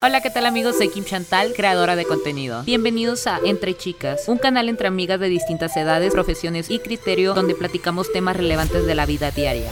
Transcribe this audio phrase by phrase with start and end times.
[0.00, 0.76] Hola, ¿qué tal amigos?
[0.78, 2.62] Soy Kim Chantal, creadora de contenido.
[2.62, 7.56] Bienvenidos a Entre Chicas, un canal entre amigas de distintas edades, profesiones y criterio donde
[7.56, 9.68] platicamos temas relevantes de la vida diaria.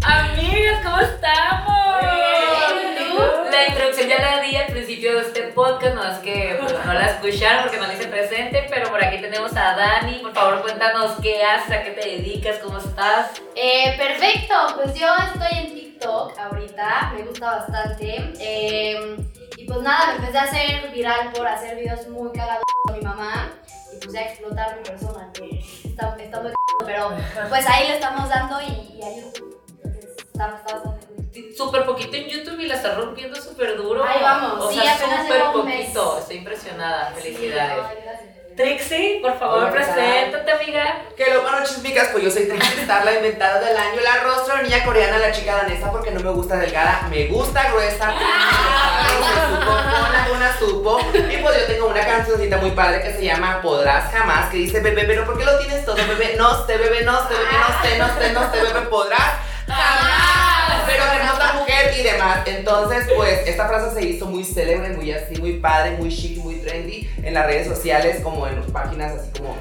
[0.00, 2.02] Amigas, ¿cómo estamos?
[3.50, 6.94] La introducción ya la di al principio de este podcast, no es que pues, no
[6.94, 8.53] la escucharon porque no la hice presente,
[9.24, 10.18] tenemos a Dani.
[10.20, 13.30] Por favor, cuéntanos qué haces, a qué te dedicas, cómo estás.
[13.54, 18.32] Eh, perfecto, pues yo estoy en TikTok ahorita, me gusta bastante.
[18.40, 19.16] eh,
[19.56, 23.02] y pues nada, me empecé a hacer viral por hacer videos muy cagados con mi
[23.04, 23.52] mamá
[23.94, 26.54] y pues ya explotar mi persona, que está, está muy cagado,
[26.84, 31.54] pero pues ahí le estamos dando y, y ahí entonces, está, está bastante.
[31.56, 34.04] Súper poquito en YouTube y la estás rompiendo súper duro.
[34.04, 35.84] Ahí vamos, O sí, sea, súper un mes.
[35.86, 36.18] poquito.
[36.18, 37.10] Estoy impresionada.
[37.12, 37.84] Felicidades.
[37.88, 38.33] Sí, gracias.
[38.56, 41.02] Trixie, por favor, Hola, preséntate, amiga.
[41.16, 44.62] Que lo bueno, chismicas, pues yo soy Trixie Star, la inventada del año, la rostro
[44.62, 48.14] niña coreana, la chica danesa, porque no me gusta delgada, me gusta gruesa,
[49.48, 51.00] supo, una supo.
[51.14, 54.78] Y pues yo tengo una cancioncita muy padre que se llama Podrás Jamás, que dice,
[54.80, 56.36] bebé, pero ¿por qué lo tienes todo, bebé?
[56.38, 59.32] No te, bebé, no te, bebé, no te, no te, no te, bebé, podrás
[59.66, 60.53] jamás.
[60.86, 62.38] Pero hermosa mujer y demás.
[62.46, 66.56] Entonces, pues, esta frase se hizo muy célebre, muy así, muy padre, muy chic, muy
[66.56, 69.56] trendy en las redes sociales, como en páginas así como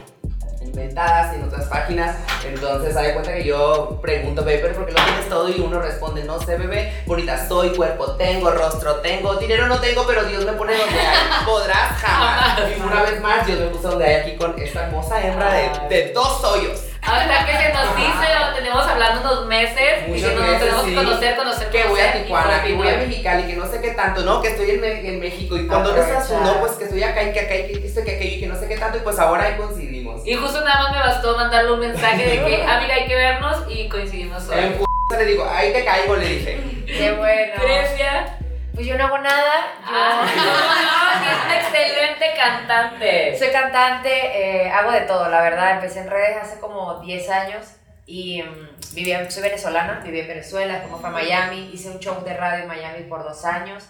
[0.61, 2.17] inventadas y en otras páginas.
[2.45, 5.49] Entonces, hay cuenta que yo pregunto, bebé, ¿pero por qué lo tienes todo?
[5.49, 10.05] Y uno responde, no sé, bebé, bonita soy, cuerpo tengo, rostro tengo, dinero no tengo,
[10.07, 11.17] pero Dios me pone donde hay.
[11.45, 12.59] Podrás jamás.
[12.75, 15.69] Y una vez más, Dios me puso donde hay aquí con esta hermosa hembra de,
[15.89, 16.92] de dos hoyos.
[17.13, 20.59] Ahorita que se nos dice, lo tenemos hablando unos meses y Muchos que nos meses,
[20.59, 20.95] tenemos que sí.
[20.95, 22.97] conocer, conocer, Que voy a Tijuana, que voy a.
[22.97, 24.41] Mexicali, que no sé qué tanto, ¿no?
[24.41, 27.39] Que estoy en, México y cuando no estás no, pues que estoy acá y que
[27.39, 29.19] acá y que esto y que aquello y que no sé qué tanto y pues
[29.19, 30.25] ahora ahí coincidimos.
[30.25, 33.57] Y justo nada más me bastó mandarle un mensaje de que, amiga, hay que vernos
[33.69, 34.59] y coincidimos hoy.
[34.59, 34.83] En
[35.17, 36.59] le digo, ahí te caigo, le dije.
[36.87, 37.53] Qué bueno.
[37.61, 38.39] Grecia.
[38.73, 39.73] Pues yo no hago nada.
[39.81, 40.25] Yo Ah,
[41.45, 43.37] no, es excelente cantante.
[43.37, 45.75] soy cantante, eh, hago de todo, la verdad.
[45.75, 47.75] Empecé en redes hace como 10 años
[48.05, 52.23] y mm, vivía, soy venezolana, viví en Venezuela, como fue a Miami, hice un show
[52.23, 53.87] de radio en Miami por dos años.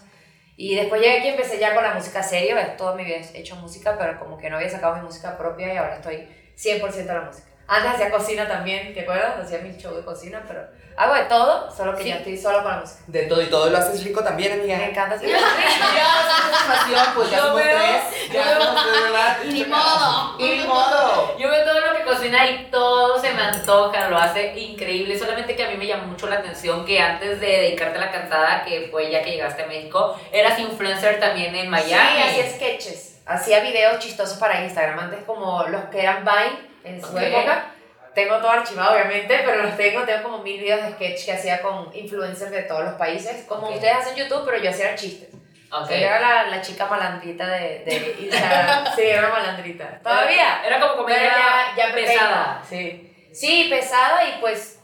[0.56, 3.16] Y después llegué aquí y empecé ya con la música serio, es toda mi vida
[3.16, 6.28] he hecho música, pero como que no había sacado mi música propia y ahora estoy
[6.56, 7.48] 100% a la música.
[7.66, 9.38] Antes hacía cocina también, ¿te acuerdas?
[9.42, 10.60] Hacía mi show de cocina, pero
[10.96, 12.08] hago de todo, solo que Sí.
[12.10, 13.00] ya estoy solo con la música.
[13.06, 14.76] De todo y todo lo haces rico también, amiga.
[14.76, 15.30] Me encanta hacer
[16.68, 18.30] pasión, pues ya Yo somos veo- tres.
[18.32, 19.36] Ya somos tres, ¿verdad?
[19.44, 20.36] Y ni modo.
[20.38, 21.38] Y ni modo.
[21.38, 25.18] Yo veo todo lo que cocina y todo se me antoja, lo hace increíble.
[25.18, 28.10] Solamente que a mí me llamó mucho la atención que antes de dedicarte a la
[28.12, 32.10] cantada, que fue ya que llegaste a México, eras influencer también en Miami.
[32.16, 33.20] Sí, hacía sketches.
[33.26, 34.98] Hacía videos chistosos para Instagram.
[34.98, 37.22] Antes como los que eran Vine en su Ok.
[37.22, 37.70] época.
[38.14, 40.02] Tengo todo archivado, obviamente, pero los tengo.
[40.04, 43.44] Tengo como mil videos de sketch que hacía con influencers de todos los países.
[43.48, 43.74] Como Ok.
[43.74, 45.34] ustedes hacen YouTube, pero yo hacía chistes.
[45.34, 45.80] Ok.
[45.82, 48.86] O sea, yo era la, la chica malandrita de, de Instagram.
[48.94, 49.98] sí, era malandrita.
[50.00, 50.62] Todavía.
[50.64, 51.32] Era como comedia
[51.76, 52.60] ya, ya pesada.
[52.60, 52.62] pesada.
[52.68, 53.28] Sí.
[53.32, 54.78] Sí, pesada y pues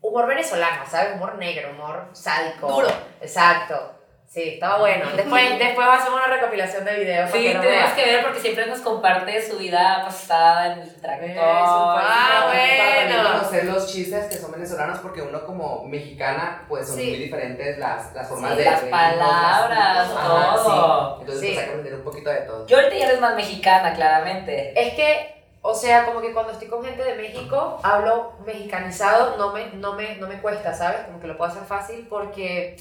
[0.00, 1.14] humor venezolano, ¿sabes?
[1.14, 2.66] Humor negro, humor sádico.
[2.66, 2.88] Duro.
[3.20, 3.97] Exacto.
[4.28, 5.06] Sí, estaba bueno.
[5.16, 7.30] Después, después hacemos una recopilación de videos.
[7.30, 11.30] Sí, tenemos que ver porque siempre nos comparte su vida pasada en el tractor.
[11.30, 12.68] Eso, ah, bueno.
[12.78, 17.06] Para también conocer los chistes que son venezolanos, porque uno como mexicana, pues son Sí.
[17.08, 21.14] muy diferentes las, las formas Sí, de las palabras, todo.
[21.16, 21.20] sí.
[21.22, 21.46] Entonces, Sí.
[21.46, 22.66] pues hay que aprender un poquito de todo.
[22.66, 24.78] Yo ahorita ya eres más mexicana, claramente.
[24.78, 29.54] Es que, o sea, como que cuando estoy con gente de México, hablo mexicanizado, no
[29.54, 31.00] me, no me, no me cuesta, ¿sabes?
[31.06, 32.76] Como que lo puedo hacer fácil porque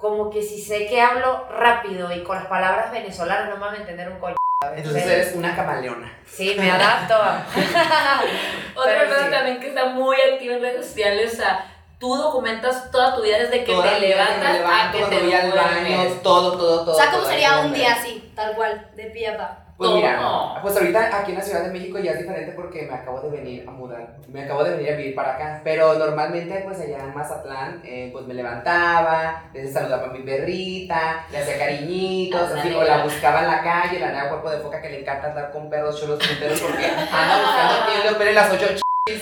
[0.00, 3.74] como que si sé que hablo rápido y con las palabras venezolanas no me van
[3.74, 4.36] a entender un coño.
[4.74, 6.12] Entonces eres una camaleona.
[6.26, 7.14] Sí, me adapto.
[8.76, 9.30] Otra sí.
[9.30, 11.66] también que está muy activa en redes sociales, o sea,
[11.98, 15.22] tú documentas toda tu vida desde que Toda te levantas me levanto, a que te
[15.22, 16.22] voy al baño, duermes.
[16.22, 16.94] todo, todo, todo.
[16.94, 19.64] O sea, ¿cómo todo, sería un día así, tal cual, de pie a pa?
[19.80, 22.92] Pues mira, pues ahorita aquí en la Ciudad de México ya es diferente porque me
[22.96, 26.60] acabo de venir a mudar, me acabo de venir a vivir para acá, pero normalmente
[26.66, 31.58] pues allá en Mazatlán eh, pues me levantaba, les saludaba a mi perrita, le hacía
[31.58, 35.00] cariñitos, así, o la buscaba en la calle, la nueva cuerpo de foca que le
[35.00, 38.66] encanta andar con perros cholos punteros porque anda buscando quien le opere las ocho
[39.08, 39.12] ch...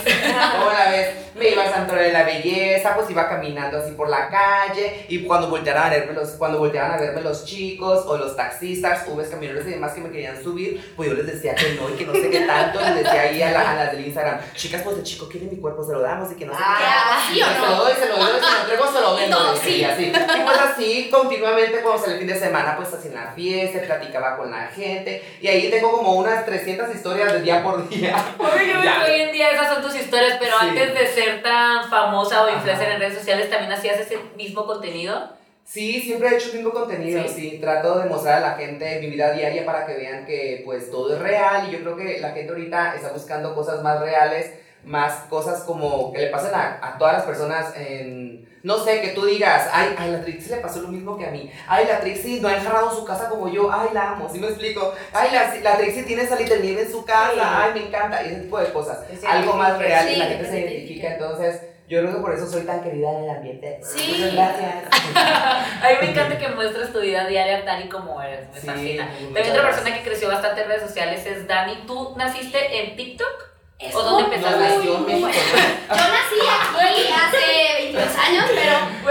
[0.58, 1.08] ¿Cómo la ves?
[1.36, 5.22] Me iba al santuario de la belleza, pues iba caminando así por la calle y
[5.25, 9.28] cuando volteaban a verme los, cuando volteaban a verme los chicos o los taxistas, ubes,
[9.28, 12.06] camioneros y demás que me querían subir, pues yo les decía que no y que
[12.06, 14.96] no sé qué tanto, les decía ahí a, la- a las del Instagram, chicas, pues
[14.96, 16.64] el chico quiere mi cuerpo, se lo damos y que no sé qué.
[16.66, 17.76] Ah, ¿sí o Se lo no?
[17.84, 19.38] doy, se lo doy, se lo entrego, se lo vendo.
[19.38, 20.04] No, decía, así.
[20.06, 20.10] Y
[20.42, 24.36] pues así, continuamente, cuando salía el fin de semana, pues así en la fiesta, platicaba
[24.36, 25.22] con la gente.
[25.40, 28.16] Y ahí tengo como unas 300 historias de día por día.
[28.38, 30.67] Oye, hoy en día esas son tus historias, pero Sí.
[30.69, 32.94] antes de ser tan famosa o influencer Ajá.
[32.94, 35.37] en redes sociales, ¿también hacías ese mismo contenido?
[35.65, 37.50] Sí, siempre he hecho el mismo contenido, Sí.
[37.50, 37.59] sí.
[37.61, 41.15] Trato de mostrar a la gente mi vida diaria para que vean que pues todo
[41.15, 44.50] es real y yo creo que la gente ahorita está buscando cosas más reales,
[44.85, 48.48] más cosas como que le pasen a, a todas las personas en...
[48.62, 51.31] No sé, que tú digas, ay, ay, la Trixie le pasó lo mismo que a
[51.31, 51.50] mí.
[51.66, 53.70] Ay, la Trixie no ha enjarrado su casa como yo.
[53.72, 54.94] Ay, la amo, ¿sí me explico?
[55.12, 57.32] Ay, la, la Trixie tiene salita de nieve en su casa.
[57.34, 57.40] Sí.
[57.43, 58.22] Ay, me encanta.
[58.22, 58.99] Y ese tipo de cosas.
[59.26, 61.14] Algo más real y la gente se identifica.
[61.14, 63.81] Entonces, yo creo que por eso soy tan querida en el ambiente.
[63.82, 64.16] Sí.
[64.16, 64.75] Muchas gracias.
[65.14, 68.66] A mí me encanta que muestres tu vida diaria tal y como eres, me Sí,
[68.66, 69.08] fascina.
[69.08, 71.84] También otra persona que creció bastante en redes sociales es Dani.
[71.87, 73.49] ¿Tú naciste en TikTok?
[73.94, 74.58] ¿O dónde empezaste?
[74.58, 74.99] México.
[75.06, 75.28] bueno.
[75.88, 78.48] Yo nací aquí hace 22 años,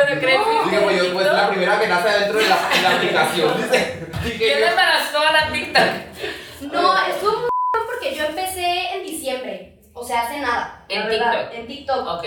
[0.06, 3.58] creciste Digo, pues yo pues la primera que nace adentro de la, de la aplicación.
[3.58, 6.72] Dice, dije ¿Quién embarazó a la TikTok?
[6.74, 7.50] no, estuvo muy
[7.86, 9.78] porque yo empecé en diciembre.
[9.94, 10.86] O sea, hace nada.
[10.90, 11.54] ¿En verdad, TikTok?
[11.60, 12.08] En TikTok.
[12.08, 12.26] Ok.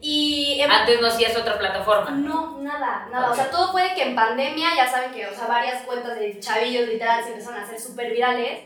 [0.00, 2.10] Y em- Antes no hacías otra plataforma.
[2.10, 3.30] No, nada, nada.
[3.30, 6.40] O sea, todo puede que en pandemia, ya saben que, o sea, varias cuentas de
[6.40, 8.60] chavillos literal se empezaron a hacer súper virales.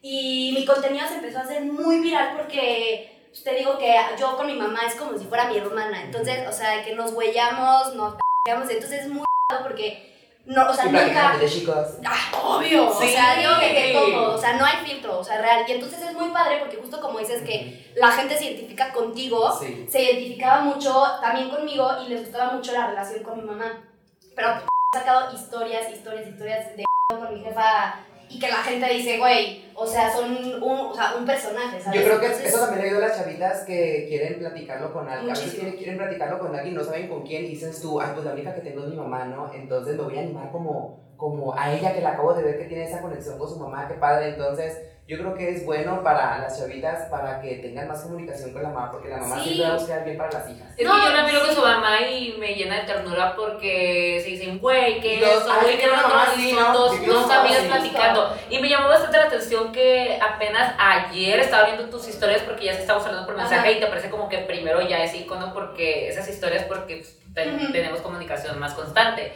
[0.00, 4.46] Y mi contenido se empezó a hacer muy viral porque te digo que yo con
[4.46, 6.02] mi mamá es como si fuera mi hermana.
[6.02, 8.14] Entonces, o sea, que nos huellamos, nos
[8.44, 8.68] pegamos.
[8.70, 9.24] Entonces es muy
[9.62, 10.14] porque,
[10.44, 11.36] no, o sea, y nunca.
[11.38, 11.86] de chicos.
[12.04, 13.06] Ah, obvio, Sí.
[13.06, 15.64] o sea, digo que, que todo, o sea, no hay filtro, o sea, real.
[15.66, 19.56] Y entonces es muy padre porque justo como dices que la gente se identifica contigo,
[19.58, 19.86] Sí.
[19.90, 23.84] se identificaba mucho también conmigo y les gustaba mucho la relación con mi mamá.
[24.34, 29.18] Pero he sacado historias, historias, historias de con mi jefa y que la gente dice,
[29.18, 32.00] güey, o sea, son un, o sea, un personaje, ¿sabes?
[32.00, 35.08] Yo creo que Entonces, eso también le ayuda a las chavitas que quieren platicarlo con
[35.08, 35.30] alguien.
[35.30, 38.10] A veces quieren, quieren platicarlo con alguien, no saben con quién, y dices tú, ay,
[38.12, 39.52] pues la única que tengo es mi mamá, ¿no?
[39.52, 42.64] Entonces me voy a animar como, como a ella que la acabo de ver que
[42.64, 44.30] tiene esa conexión con su mamá, qué padre.
[44.30, 44.76] Entonces,
[45.08, 48.68] yo creo que es bueno para las chavitas para que tengan más comunicación con la
[48.68, 49.54] mamá, porque la mamá Sí.
[49.54, 50.68] siempre va a buscar bien para las hijas.
[50.76, 51.46] Es No, que yo la miro sí.
[51.46, 55.30] con su mamá y me llena de ternura porque se dicen, güey, ¿qué Y es
[55.30, 55.46] eso?
[55.62, 56.78] Güey, qué ¿qué buena no son ¿no?
[56.78, 58.36] dos, dos amigas platicando.
[58.50, 62.72] Y me llamó bastante la atención que apenas ayer estaba viendo tus historias porque ya
[62.72, 63.70] estamos hablando por mensaje Ajá.
[63.70, 67.50] y te parece como que primero ya es icono porque esas historias porque pues, te-
[67.50, 67.72] Ujú.
[67.72, 69.32] tenemos comunicación más constante.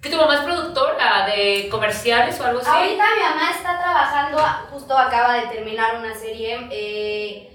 [0.00, 2.70] ¿Que tu mamá es productora de comerciales o algo así?
[2.70, 4.38] Ahorita mi mamá está trabajando,
[4.70, 7.52] justo acaba de terminar una serie eh,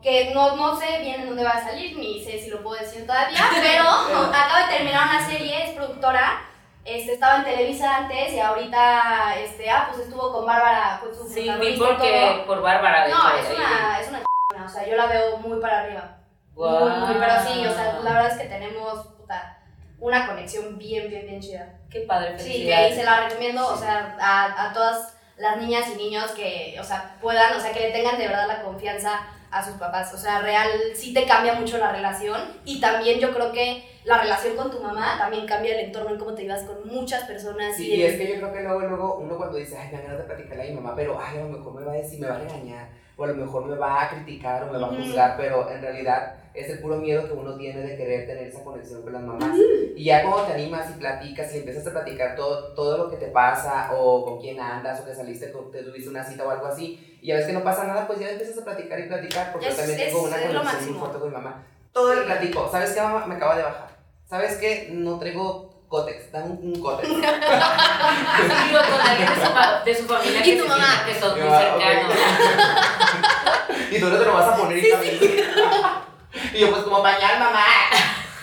[0.00, 2.80] que no, no sé bien en dónde va a salir, ni sé si lo puedo
[2.80, 3.88] decir todavía, pero
[4.28, 6.42] acaba de terminar una serie, es productora.
[6.82, 11.28] Este, estaba en Televisa antes y ahorita este, ah, pues estuvo con Bárbara, pues su
[11.28, 14.86] Sí, vi porque por Bárbara, de No, hecho, es ahí una, es una o sea,
[14.88, 16.16] yo la veo muy para arriba.
[16.56, 16.62] vi.
[16.62, 19.58] Muy, muy, pero sí, o sea, la verdad es que tenemos puta,
[20.00, 21.74] una conexión bien, bien, bien chida.
[21.90, 22.94] Qué padre, Sí, que felicidades.
[22.96, 27.16] se la recomiendo, o sea, a, a todas las niñas y niños que, o sea,
[27.20, 29.20] puedan, o sea, que le tengan de verdad la confianza
[29.50, 30.12] a sus papás.
[30.14, 34.18] O sea, real, sí te cambia mucho la relación y también yo creo que la
[34.22, 37.76] relación con tu mamá también cambia el entorno en cómo te llevas con muchas personas.
[37.76, 40.18] Sí, y es que yo creo que luego, luego uno cuando dice, ay, me ganas
[40.18, 42.28] de platicarle a mi mamá, pero ay, a lo mejor me va a decir, me
[42.28, 42.88] va a regañar,
[43.20, 45.82] o a lo mejor me va a criticar o me va a juzgar, pero en
[45.82, 49.22] realidad es el puro miedo que uno tiene de querer tener esa conexión con las
[49.22, 49.56] mamás.
[49.94, 53.16] Y ya cuando te animas y platicas y empiezas a platicar todo, todo lo que
[53.18, 56.50] te pasa, o con quién andas, o que saliste, con, te tuviste una cita o
[56.50, 59.04] algo así, y a veces que no pasa nada, pues ya empiezas a platicar y
[59.08, 61.66] platicar, porque Es- yo también tengo una lo conexión muy fuerte con mi mamá.
[61.92, 63.26] Todo le platico, ¿sabes qué, mamá?
[63.26, 63.90] Me acaba de bajar.
[64.24, 64.88] ¿Sabes qué?
[64.92, 67.08] No traigo cótex, dame un, un cótex.
[67.08, 71.04] Digo, con alguien de su, de su familia ¿Y que tu mamá?
[71.04, 72.14] que son muy cercanos.
[73.90, 75.18] y tú no te lo vas a poner y también.
[76.54, 77.64] y yo, pues como pañal, mamá.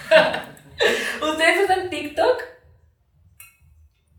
[1.22, 2.44] ¿Ustedes usan TikTok?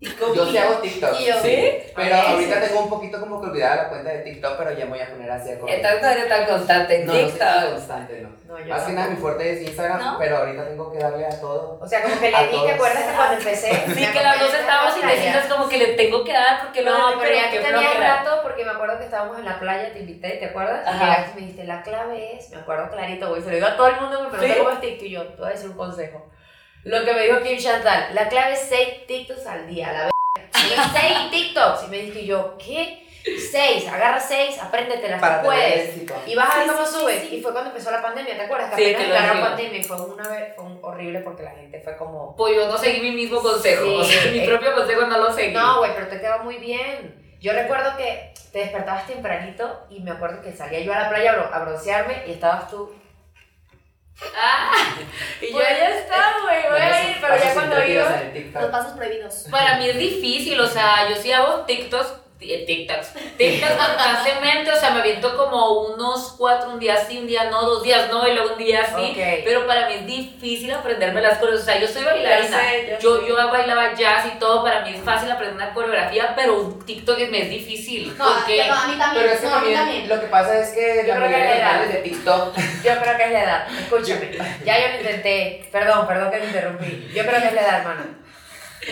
[0.00, 1.20] Yo sí hago TikTok.
[1.20, 1.34] Y yo.
[1.42, 1.77] ¿Sí?
[1.98, 2.28] Pero Ok.
[2.28, 5.00] ahorita tengo un poquito como que olvidada la cuenta de TikTok, pero ya me voy
[5.00, 5.74] a poner así a correr.
[5.76, 7.72] Entonces no eres tan constante en No, no soy tan TikTok.
[7.74, 8.28] constante, no.
[8.48, 10.16] No, yo Más que nada mi fuerte es Instagram, ¿No?
[10.18, 11.78] pero ahorita tengo que darle a todo.
[11.82, 12.62] O sea, como que le di.
[12.64, 13.70] ¿te acuerdas que cuando empecé?
[13.94, 15.14] Sí, que las dos estábamos playa?
[15.16, 17.72] indecidas como que le tengo que dar porque lo No, doy, pero ya tú tenías
[17.72, 18.16] flojera.
[18.16, 20.80] rato porque me acuerdo que estábamos en la playa, te invité, ¿te acuerdas?
[20.86, 21.04] Y Ajá.
[21.04, 23.76] llegaste y me dijiste, la clave es, me acuerdo clarito, güey, se lo digo a
[23.76, 24.58] todo el mundo, me preguntó ¿Sí?
[24.58, 26.26] cómo es TikTok y yo, te voy a decir un consejo.
[26.84, 30.10] Lo que me dijo Kim Chantal, la clave es 6 TikToks al día, la
[30.68, 31.84] 6 TikToks.
[31.84, 33.04] Y me dijiste y yo, ¿qué?
[33.50, 35.96] Seis, agarra seis, apréndetelas, Para tú puedes.
[36.26, 37.20] Y vas a ver Sí, cómo sí, sí, subes.
[37.28, 37.36] sí.
[37.36, 38.74] Y fue cuando empezó la pandemia, ¿te acuerdas?
[38.74, 39.44] Que Sí, apenas digo.
[39.46, 42.34] pandemia y fue una vez, fue un- horrible porque la gente fue como...
[42.36, 43.84] Pues yo no seguí mi mismo consejo.
[43.84, 45.52] Sí, o sea, mi eh, propio consejo no lo seguí.
[45.52, 47.36] No, güey, pero te quedó muy bien.
[47.40, 51.32] Yo recuerdo que te despertabas tempranito y me acuerdo que salía yo a la playa
[51.52, 52.94] a broncearme y estabas tú.
[54.36, 54.72] Ah,
[55.40, 58.22] y yo Pues ya está, güey, voy a ir, pero ya cuando iba...
[58.60, 59.46] Los pasos prohibidos.
[59.50, 64.90] Para mí es difícil, o sea, yo sí hago TikToks, TikToks, TikToks constantemente, o sea,
[64.90, 68.32] me aviento como unos cuatro, un día sí, un día no, dos días no, y
[68.34, 69.42] luego un día sí, Ok.
[69.44, 72.98] pero para mí es difícil aprenderme las coreografías, o sea, yo soy bailarina, sé, ya
[73.00, 73.26] yo, sé.
[73.28, 77.18] yo bailaba jazz y todo, para mí es fácil aprender una coreografía, pero un TikTok
[77.28, 78.66] me es difícil, No, porque...
[78.68, 79.22] no, a mí también.
[79.24, 80.08] Pero es que no, a mí también, también.
[80.08, 82.56] lo que pasa es que Yo la creo que mayoría de era- canales de TikTok
[82.84, 84.30] Yo creo que es la edad, escúchame.
[84.64, 85.68] Ya yo lo intenté.
[85.72, 87.08] Perdón, perdón que me interrumpí.
[87.14, 88.02] Yo creo que es la edad, hermano.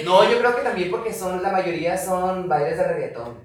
[0.04, 3.38] No, yo creo que también porque son, la mayoría son bailes de reggaetón,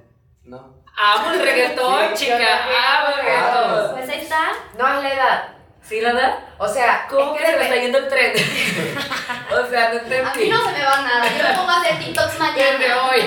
[0.43, 0.81] ¿no?
[0.97, 3.91] Amo el reggaetón, Sí, chica, amo el reggaetón.
[3.91, 4.51] Pues ahí está.
[4.77, 5.43] No es la edad.
[5.83, 6.45] ¿Sí, la da?
[6.57, 8.33] O sea, ¿Cómo es que se me está yendo el tren?
[9.51, 11.25] o sea, no A mí no se me va nada.
[11.37, 13.09] Yo me pongo a hacer TikToks Desde mañana.
[13.09, 13.19] hoy.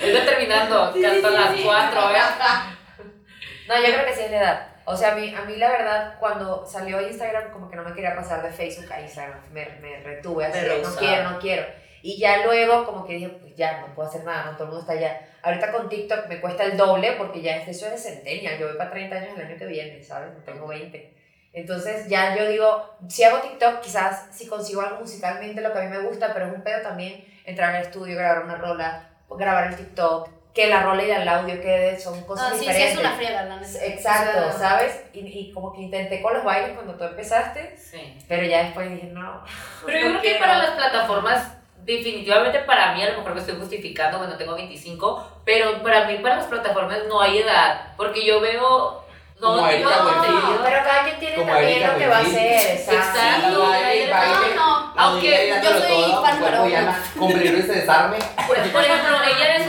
[0.00, 2.16] Estoy terminando, canto a las 4, ¿eh?
[3.68, 4.68] No, yo creo que sí es la edad.
[4.86, 7.94] O sea, a mí, a mí la verdad, cuando salió Instagram, como que no me
[7.94, 9.38] quería pasar de Facebook a Instagram.
[9.52, 11.64] Me, me retuve así, no quiero, no quiero.
[12.06, 14.68] Y ya luego, como que dije, pues ya, no puedo hacer nada, no todo el
[14.74, 15.26] mundo está allá.
[15.42, 18.58] Ahorita con TikTok me cuesta el doble porque ya este eso es de centennial.
[18.58, 20.34] Yo voy para 30 años el año que viene, ¿sabes?
[20.34, 21.14] No tengo 20.
[21.54, 25.82] Entonces ya yo digo, si hago TikTok, quizás si consigo algo musicalmente, lo que a
[25.82, 29.68] mí me gusta, pero es un pedo también entrar al estudio, grabar una rola, grabar
[29.68, 32.92] el TikTok, que la rola y el audio quede, son cosas Ah, sí, sí, diferentes.
[32.94, 33.84] es una friega, la neta.
[33.86, 35.00] Exacto, sea, ¿sabes?
[35.14, 38.18] Y, y como que intenté con los bailes cuando tú empezaste, Sí.
[38.28, 39.42] pero ya después dije, no.
[39.86, 43.56] Pero yo creo que para las plataformas, definitivamente para mí, a lo mejor me estoy
[43.56, 48.40] justificando, bueno, tengo 25, pero para mí, para las plataformas no hay edad, porque yo
[48.40, 49.02] veo...
[49.40, 50.60] No, contenido.
[50.62, 53.50] Pero cada quien tiene Como también Erika lo que va a hacer, exacto.
[53.50, 54.92] No, no.
[54.96, 58.16] Aunque yo soy fan cuerpo número y alma, con brillo y se desarme.
[58.46, 59.66] Por, por ejemplo, ella es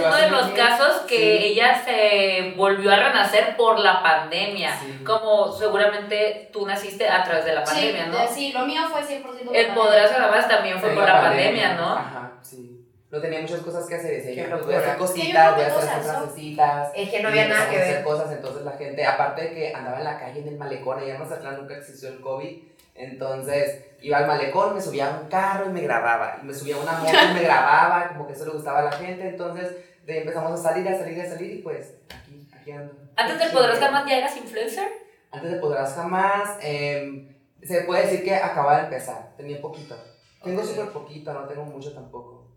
[1.18, 1.46] que Sí.
[1.46, 5.04] ella se volvió a renacer por la pandemia, Sí.
[5.06, 8.18] como seguramente tú naciste a través de la pandemia, sí, ¿no?
[8.20, 10.90] eh, sí, lo mío fue 100% por El la poderoso de la más también fue
[10.92, 11.94] por la pandemia, ¿no?
[11.94, 12.72] Ajá, sí.
[13.12, 14.12] No tenía muchas cosas que hacer.
[14.24, 16.92] Decía, yo voy a hacer cositas, voy a hacer frasecitas.
[16.96, 18.04] Es que no había nada que hacer ver.
[18.04, 21.14] cosas, entonces la gente, aparte de que andaba en la calle en el malecón, allá
[21.14, 22.58] en Mazatlán nunca existió el COVID,
[22.96, 26.76] entonces iba al malecón, me subía a un carro y me grababa, y me subía
[26.76, 29.76] a una moto y me grababa, como que eso le gustaba a la gente, entonces
[30.06, 32.94] de empezamos a salir, a salir, a salir y pues aquí, aquí ando.
[33.16, 33.56] Antes del Sí.
[33.56, 34.88] Poderoso Jamás ya eras influencer.
[35.32, 39.98] Antes de Podrás Jamás, em, se puede decir que acababa de empezar, tenía poquito.
[40.44, 40.68] Tengo Ok.
[40.68, 42.52] súper poquito, no tengo mucho tampoco.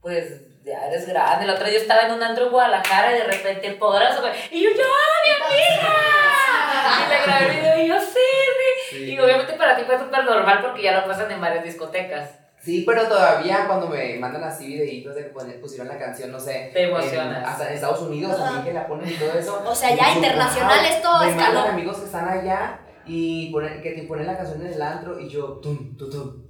[0.00, 1.44] Pues ya eres grande.
[1.46, 3.76] El otro día estaba en un antro en Guadalajara y de repente el
[4.20, 4.84] fue- y yo, ¡ya,
[5.24, 5.94] mi amiga!
[7.06, 9.04] Y le grabé el video y yo, sí, sí.
[9.14, 12.30] Y obviamente para ti fue súper normal porque ya lo pasan en varias discotecas.
[12.64, 16.40] Sí, pero todavía cuando me mandan así videitos de que pone- pusieron la canción, no
[16.40, 16.70] sé.
[16.72, 17.46] Te en- emocionas.
[17.46, 19.62] hasta en Estados Unidos también que la ponen y todo eso.
[19.68, 20.88] O sea, ya internacional "Wow".
[20.96, 24.72] esto Me mandan amigos que están allá y ponen, que te ponen la canción en
[24.72, 26.42] el antro y yo, tum, tum, tum.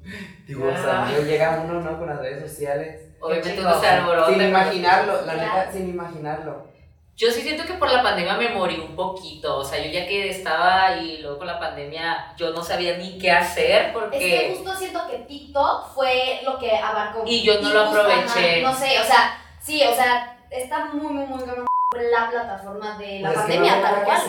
[0.46, 1.98] Digo, o sea, yo llega uno, ¿no?
[1.98, 3.00] Con las redes sociales.
[3.20, 3.68] Obviamente chido.
[3.68, 4.28] uno se alborota.
[4.32, 6.73] Sin imaginarlo, la neta, sin imaginarlo.
[7.16, 9.58] Yo sí siento que por la pandemia me morí un poquito.
[9.58, 13.18] O sea, yo ya que estaba y luego con la pandemia yo no sabía ni
[13.18, 14.54] qué hacer Es que porque...
[14.56, 17.22] justo siento que TikTok fue lo que abarcó.
[17.26, 18.62] Y yo no lo justo, aproveché.
[18.62, 21.66] No sé, o sea, sí, o sea, está muy, muy, muy
[22.02, 24.20] la plataforma de la Pues es que pandemia, tal cual.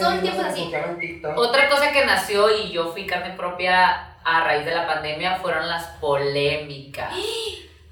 [0.00, 0.72] todo el y tiempo así.
[1.36, 5.68] Otra cosa que nació y yo fui carne propia a raíz de la pandemia fueron
[5.68, 7.14] las polémicas.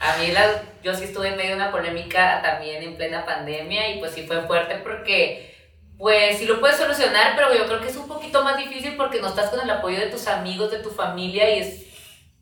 [0.00, 3.90] A mí las, yo sí estuve en medio de una polémica también en plena pandemia
[3.90, 5.54] y pues sí fue fuerte porque
[5.98, 9.20] pues sí lo puedes solucionar, pero yo creo que es un poquito más difícil porque
[9.20, 11.84] no estás con el apoyo de tus amigos, de tu familia y es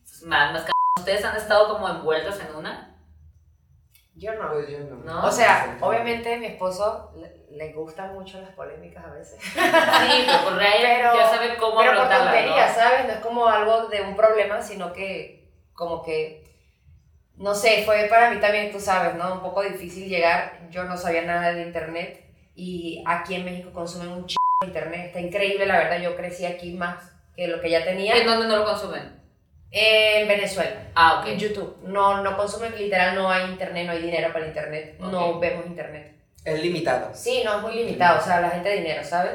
[0.05, 2.97] pues, más, más c- ¿Ustedes han estado como envueltos en una?
[4.15, 4.53] Yo no.
[4.53, 4.97] Pues yo no.
[5.05, 5.27] No.
[5.27, 9.41] O sea, obviamente a mi esposo le, le gustan mucho las polémicas a veces.
[9.43, 12.83] Sí, pero por ahí Pero- ya sabe cómo Pero por tonterías, ¿no?
[12.83, 13.07] ¿sabes?
[13.07, 16.45] No es como algo de un problema, sino que como que,
[17.39, 19.35] no sé, fue para mí también, tú sabes, ¿no?
[19.35, 20.59] Un poco difícil llegar.
[20.71, 25.07] Yo no sabía nada de internet y aquí en México consumen un chingo de internet.
[25.07, 26.01] Está increíble, la verdad.
[26.01, 28.17] Yo crecí aquí más que lo que ya tenía.
[28.17, 29.19] ¿En dónde no lo consumen?
[29.71, 30.89] En Venezuela.
[30.95, 31.29] Ah, ok.
[31.29, 31.79] En YouTube.
[31.85, 34.97] No, no consumen, literal, no hay internet, no hay dinero para internet.
[34.99, 36.17] No vemos internet.
[36.45, 37.11] Es limitado.
[37.15, 39.33] Sí, no es muy limitado, o sea, la gente de dinero, ¿sabes?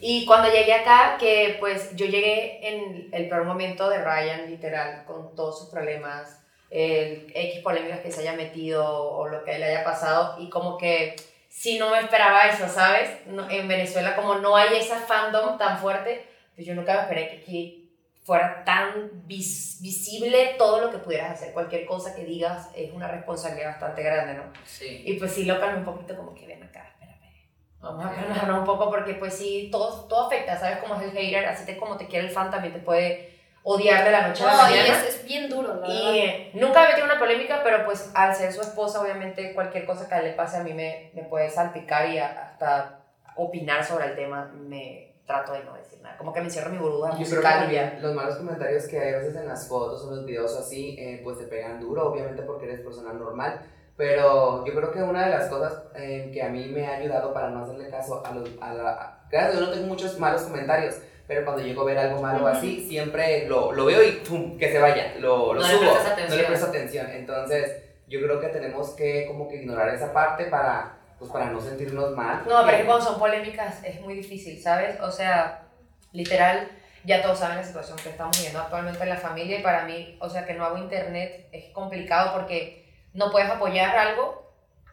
[0.00, 5.04] Y cuando llegué acá, que pues yo llegué en el peor momento de Ryan, literal,
[5.06, 6.40] con todos sus problemas,
[6.70, 10.76] el X polémicas que se haya metido o lo que le haya pasado, y como
[10.76, 11.16] que
[11.48, 13.26] sí no me esperaba eso, ¿sabes?
[13.26, 17.28] No- en Venezuela como no hay esa fandom tan fuerte, pues yo nunca me esperé
[17.30, 17.90] que aquí
[18.24, 21.54] fuera tan vis- visible todo lo que pudieras hacer.
[21.54, 24.42] Cualquier cosa que digas es una responsabilidad bastante grande, ¿no?
[24.66, 25.02] Sí.
[25.06, 27.32] Y pues sí lo calmé un poquito como que ven acá, espérame.
[27.80, 30.78] Vamos a calmarnos un poco porque pues sí, todo, todo afecta, ¿sabes?
[30.78, 33.37] Como es el hater, así te, como te quiere el fan también te puede
[33.74, 34.88] odiar de la noche a la No, y mañana.
[34.98, 36.14] es, es bien duro, la Y verdad.
[36.14, 39.84] eh, nunca me metí en una polémica, pero pues al ser su esposa, obviamente cualquier
[39.84, 43.00] cosa que le pase a mí me, me puede salpicar y a- hasta
[43.36, 46.16] opinar sobre el tema, me trato de no decir nada.
[46.16, 47.82] Como que me encierro en mi burbuja Yo creo que musical y ya.
[47.82, 50.56] también los malos comentarios que hay a veces en las fotos o en los videos
[50.56, 53.60] o así, eh, pues te pegan duro, obviamente porque eres persona normal.
[53.98, 57.34] Pero yo creo que una de las cosas eh, que a mí me ha ayudado
[57.34, 58.48] para no hacerle caso a los...
[58.60, 60.94] A la, a- gracias a Dios no tengo muchos malos comentarios,
[61.28, 64.56] pero cuando llego a ver algo malo o así, siempre lo, lo veo y ¡pum!
[64.58, 67.06] que se vaya, lo, lo No le subo, prestas no le presto atención.
[67.10, 71.60] Entonces yo creo que tenemos que como que ignorar esa parte para, pues, para no
[71.60, 72.44] sentirnos mal.
[72.48, 74.98] No, pero es que cuando son polémicas es muy difícil, ¿sabes?
[75.02, 75.66] O sea,
[76.12, 76.66] literal,
[77.04, 80.16] ya todos saben la situación que estamos viviendo actualmente en la familia y para mí,
[80.22, 84.47] o sea, que no hago internet es complicado porque no puedes apoyar algo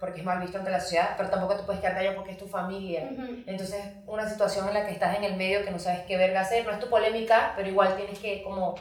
[0.06, 2.38] porque es mal visto ante la sociedad, pero tampoco te puedes quedar callado porque es
[2.38, 3.10] tu familia.
[3.48, 6.42] Entonces, una situación en la que estás en el medio que no sabes qué verga
[6.42, 8.76] hacer, no es tu polémica, pero igual tienes que como,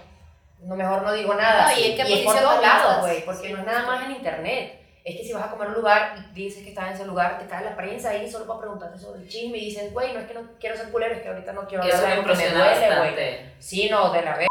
[0.63, 1.73] no mejor no digo nada.
[1.73, 3.87] No, y en qué es por posición todos lados, güey, porque Sí, no es nada
[3.87, 4.81] más en internet.
[5.03, 7.07] Es que si vas a comer a un lugar y dices que estás en ese
[7.07, 10.13] lugar, te cae la prensa ahí solo para preguntarte sobre el chisme y dices, güey,
[10.13, 12.25] no es que no quiero ser culero, es que ahorita no quiero hablar de algo
[12.25, 13.41] que me duele, güey.
[13.59, 14.47] Sí, no, de la verga,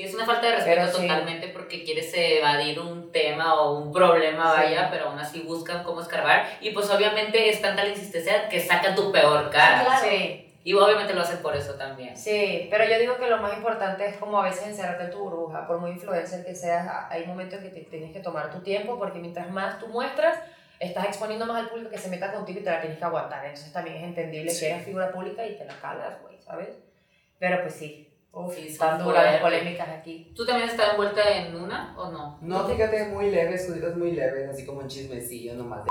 [0.00, 1.02] Sí, es una falta de respeto Pero sí.
[1.02, 4.62] totalmente porque quieres evadir un tema o un problema, Sí.
[4.62, 6.46] vaya, pero aún así buscan cómo escarbar.
[6.62, 9.84] Y pues obviamente es tanta la insistencia que sacan tu peor cara.
[9.84, 10.06] Claro.
[10.08, 10.46] Sí.
[10.64, 12.16] Y obviamente lo hacen por eso también.
[12.16, 15.18] Sí, pero yo digo que lo más importante es como a veces encerrarte en tu
[15.18, 18.60] burbuja, por muy influencer que seas, hay momentos en que te tienes que tomar tu
[18.60, 20.38] tiempo porque mientras más tú muestras,
[20.78, 23.44] estás exponiendo más al público que se meta contigo y te la tienes que aguantar.
[23.44, 24.64] Entonces también es entendible Sí.
[24.64, 26.68] que eres figura pública y te la calas, güey, ¿sabes?
[27.38, 30.32] Pero pues sí, uf, Sí, tan duras las polémicas aquí.
[30.34, 32.38] ¿Tú también has estado envuelta en una o no?
[32.40, 35.90] No, fíjate, muy leves, cositas muy leves, así como un chismecillo nomás de.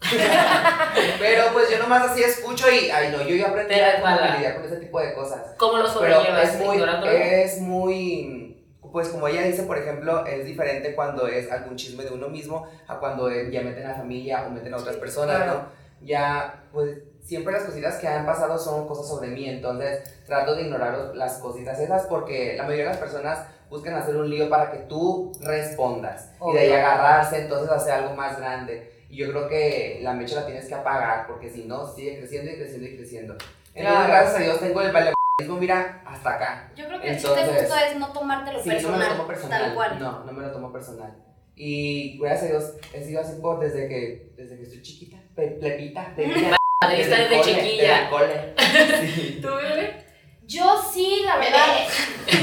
[1.18, 4.64] Pero pues yo nomás así escucho y, ay no, yo ya aprendí a lidiar con
[4.64, 5.54] ese tipo de cosas.
[5.56, 6.54] ¿Cómo lo sobrellevas?
[6.54, 11.76] es muy, es muy, pues como ella dice, por ejemplo, es diferente cuando es algún
[11.76, 14.96] chisme de uno mismo a cuando eh, ya meten a familia o meten a otras
[14.96, 15.52] personas, claro.
[15.52, 16.06] ¿no?
[16.06, 16.98] Ya, pues
[17.30, 21.38] siempre las cositas que han pasado son cosas sobre mí, entonces trato de ignorar las
[21.38, 25.30] cositas esas porque la mayoría de las personas buscan hacer un lío para que tú
[25.40, 26.78] respondas y de ahí Obvio.
[26.78, 29.04] agarrarse, entonces hacer algo más grande.
[29.08, 32.50] Y yo creo que la mecha la tienes que apagar porque si no, sigue creciendo
[32.50, 33.32] y creciendo y creciendo.
[33.34, 34.08] Entonces, Claro.
[34.08, 36.72] gracias a Dios tengo el valerismo, mira, hasta acá.
[36.74, 39.14] Yo creo que el Entonces- chiste justo es no tomártelo Sí, no me personal, lo
[39.14, 39.60] tomo personal.
[39.62, 39.98] tal cual.
[40.00, 41.14] No, no me lo tomo personal.
[41.54, 46.12] Y gracias a Dios he sido así por desde que, desde que estoy chiquita, plepita,
[46.16, 46.56] plebilla.
[46.82, 48.08] Madrista el desde cole, chiquilla.
[48.08, 48.54] desde.
[49.02, 50.04] Sí, ¿Tú, bebé?
[50.46, 51.66] Yo sí, la verdad.
[52.26, 52.34] es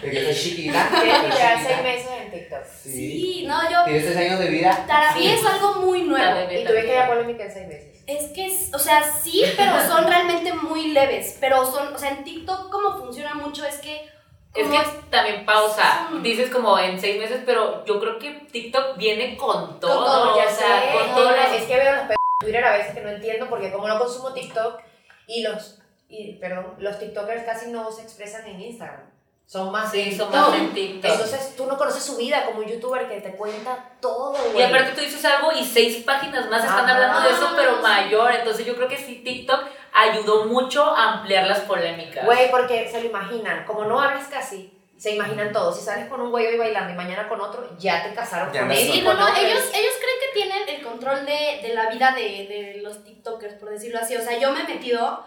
[0.00, 0.88] que desde que soy chiquita.
[1.02, 1.60] Que chiquita.
[1.66, 2.64] seis meses en TikTok.
[2.64, 2.90] Sí.
[2.92, 3.84] sí, no, yo.
[3.86, 4.84] Tienes seis años de vida.
[4.86, 5.32] Para mí Sí.
[5.32, 6.34] es algo muy nuevo.
[6.36, 6.94] bebé Y tuviste también.
[6.96, 8.02] ya polémica en seis meses.
[8.06, 11.38] Es que, es- o sea, sí, pero son realmente muy leves.
[11.40, 14.08] Pero son, o sea, en TikTok, como funciona mucho es que.
[14.54, 14.78] Es que
[15.10, 20.04] también pausa, dices como en seis meses, pero yo creo que TikTok viene con todo,
[20.04, 20.48] todo, o sea,
[20.80, 23.72] sé, con todo Es que veo los de Twitter a veces que no entiendo porque
[23.72, 24.80] como no consumo TikTok
[25.26, 29.10] y los, y, perdón, los TikTokers casi no se expresan en Instagram.
[29.46, 30.50] Son más Sí, en son TikTok.
[30.50, 31.10] más en TikTok.
[31.12, 34.92] Entonces tú no conoces su vida como un youtuber que te cuenta todo, Y aparte
[34.92, 38.32] tú dices algo y seis páginas más están hablando de eso, pero mayor.
[38.32, 39.60] Entonces yo creo que sí, TikTok
[39.94, 42.24] ayudó mucho a ampliar las polémicas.
[42.24, 43.64] Güey, porque se lo imaginan.
[43.64, 45.72] Como no hablas casi, se imaginan todo.
[45.72, 48.60] Si sales con un güey hoy bailando y mañana con otro, ya te casaron Ya
[48.62, 48.78] con él.
[48.78, 52.46] Sí, no, no, ellos, ellos creen que tienen el control de, de la vida de,
[52.46, 54.16] de los TikTokers, por decirlo así.
[54.16, 55.24] O sea, yo me he metido,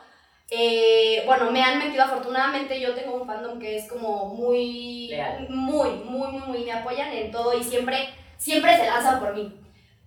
[0.50, 5.48] eh, bueno, me han metido afortunadamente, yo tengo un fandom que es como muy, Leal.
[5.50, 9.56] muy, muy, muy, muy, me apoyan en todo y siempre, siempre se lanzan por mí.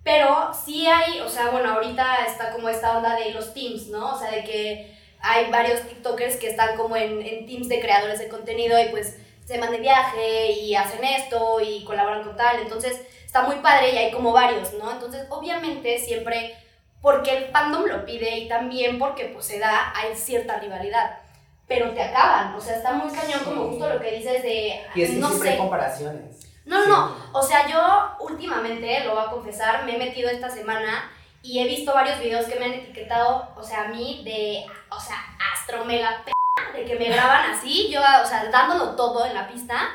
[0.03, 4.13] Pero sí hay, o sea, bueno, ahorita está como esta onda de los teams, ¿no?
[4.13, 8.19] O sea, de que hay varios TikTokers que están como en, en teams de creadores
[8.19, 12.59] de contenido y pues se van de viaje y hacen esto y colaboran con tal.
[12.59, 14.91] Entonces está muy padre y hay como varios, ¿no?
[14.91, 16.55] Entonces, obviamente, siempre
[17.01, 21.19] porque el fandom lo pide y también porque pues se da, hay cierta rivalidad.
[21.67, 25.01] Pero te acaban, o sea, está muy cañón como justo lo que dices de, Y
[25.01, 25.53] es que no siempre sé.
[25.53, 26.47] hay comparaciones.
[26.65, 30.49] No, no, no, o sea, yo últimamente, lo voy a confesar, me he metido esta
[30.49, 34.65] semana y he visto varios videos que me han etiquetado, o sea, a mí de,
[34.89, 35.17] o sea,
[35.53, 36.31] astro mega p
[36.73, 39.91] de que me graban así, yo, o sea, dándolo todo en la pista.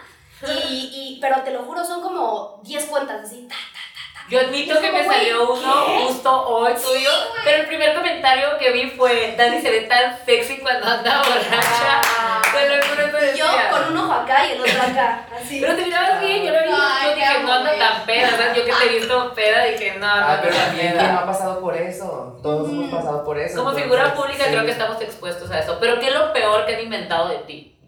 [0.46, 4.26] Y, y, pero te lo juro, son como 10 cuentas así, ta, ta, ta, ta,
[4.28, 6.04] Yo admito que me salió uno ¿qué?
[6.04, 7.10] justo hoy tuyo,
[7.44, 12.27] pero el primer comentario que vi fue, Dani se ve tan sexy cuando anda borracha.
[12.58, 13.70] Te lo juro, te Y yo decía.
[13.70, 15.60] con un ojo acá y el otro acá, así.
[15.60, 17.78] Pero te mirabas bien, yo lo vi, Ay, yo te dije, amo, no anda güey.
[17.80, 18.56] tan peda, ¿sabes?
[18.56, 21.00] Yo que te he visto peda, dije, no, no, Ah, no, pero no, también peda.
[21.00, 22.38] ¿quién no ha pasado por eso?
[22.42, 23.56] Todos hemos pasado por eso.
[23.56, 24.50] Como entonces, figura pública sí.
[24.50, 25.76] creo que estamos expuestos a eso.
[25.80, 27.78] Pero ¿qué es lo peor que han inventado de ti?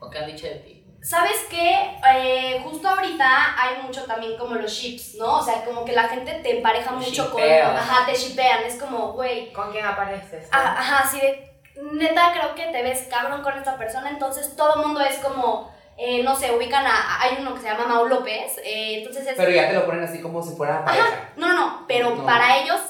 [0.00, 0.78] ¿O que han dicho de ti?
[1.02, 1.96] ¿Sabes qué?
[2.14, 5.38] Eh, justo ahorita hay mucho también como los ships, ¿no?
[5.38, 7.42] O sea, como que la gente te empareja mucho con...
[7.42, 8.62] Ajá, te shipean.
[8.62, 10.46] Es como, güey, ¿Con quién apareces?
[10.52, 11.51] ah, ajá, así de...
[11.80, 15.72] Neta, creo que te ves cabrón con esta persona, entonces todo el mundo es como...
[15.96, 17.20] eh, no sé, ubican a...
[17.22, 19.34] Hay uno que se llama Mau López, eh, entonces es...
[19.36, 21.30] Pero ya te lo ponen así como si fuera pareja.
[21.36, 22.24] No, no, no, pero No.
[22.26, 22.80] para ellos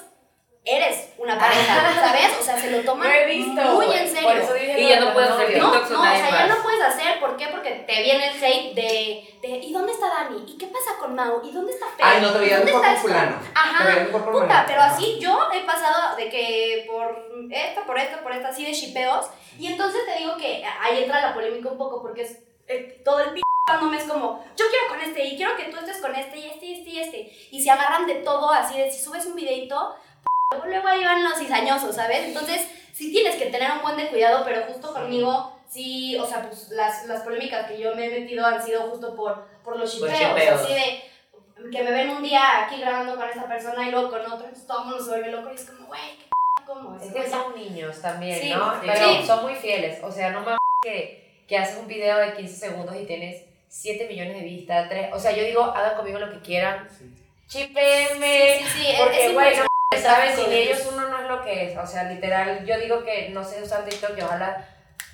[0.64, 2.30] eres una pareja, ¿sabes?
[2.40, 3.62] O sea, se lo toman Lo he visto.
[3.72, 4.28] muy en serio.
[4.28, 5.58] Por eso dije Y ya no puedes hacer.
[5.58, 7.48] No, TikToks o no, o sea, ya no puedes hacer, ¿por qué?
[7.48, 10.44] Porque te viene el hate de, de ¿y dónde está Dani?
[10.46, 11.40] ¿Y qué pasa con Mau?
[11.44, 12.04] ¿Y dónde está Fer?
[12.06, 13.36] Ay, no te veías ¿Dónde está fulano.
[13.74, 18.48] Ajá, puta, pero así yo he pasado de que por esto, por esto, por esto,
[18.48, 19.26] así de shipeos,
[19.58, 23.20] y entonces te digo que ahí entra la polémica un poco, porque es eh, todo
[23.20, 23.42] el p
[23.90, 26.46] me es como, yo quiero con este, y quiero que tú estés con este, y
[26.46, 29.34] este, y este, y este, y se agarran de todo, así de si subes un
[29.34, 29.94] videito,
[30.50, 32.24] luego, luego ahí van los cizañosos, ¿sabes?
[32.26, 36.42] Entonces, sí tienes que tener un buen de cuidado, pero justo conmigo, sí, o sea,
[36.42, 39.94] pues las, las polémicas que yo me he metido han sido justo por, por los
[39.94, 40.60] shippeos.
[40.60, 41.11] así de
[41.70, 44.66] que me ven un día aquí grabando con esta persona y luego con otro, entonces
[44.66, 46.96] todo el mundo se vuelve loco y es como, güey, ¿qué p- ¿cómo?
[46.96, 48.72] Es Es que son niños también, Sí, ¿no?
[48.80, 48.86] sí.
[48.92, 49.26] Pero Sí.
[49.26, 49.98] son muy fieles.
[50.02, 54.06] O sea, no mames que, que haces un video de 15 segundos y tienes 7
[54.08, 55.10] millones de vistas, 3.
[55.12, 56.88] O sea, yo digo, hagan conmigo lo que quieran.
[57.48, 58.58] Chipeme.
[58.58, 59.58] Sí, sí, sí, es- Porque, es no mames,
[60.02, 60.34] ¿sabes?
[60.36, 61.78] Sin ellos uno no es lo que es.
[61.78, 64.66] O sea, literal, yo digo que no sé usar TikTok y ojalá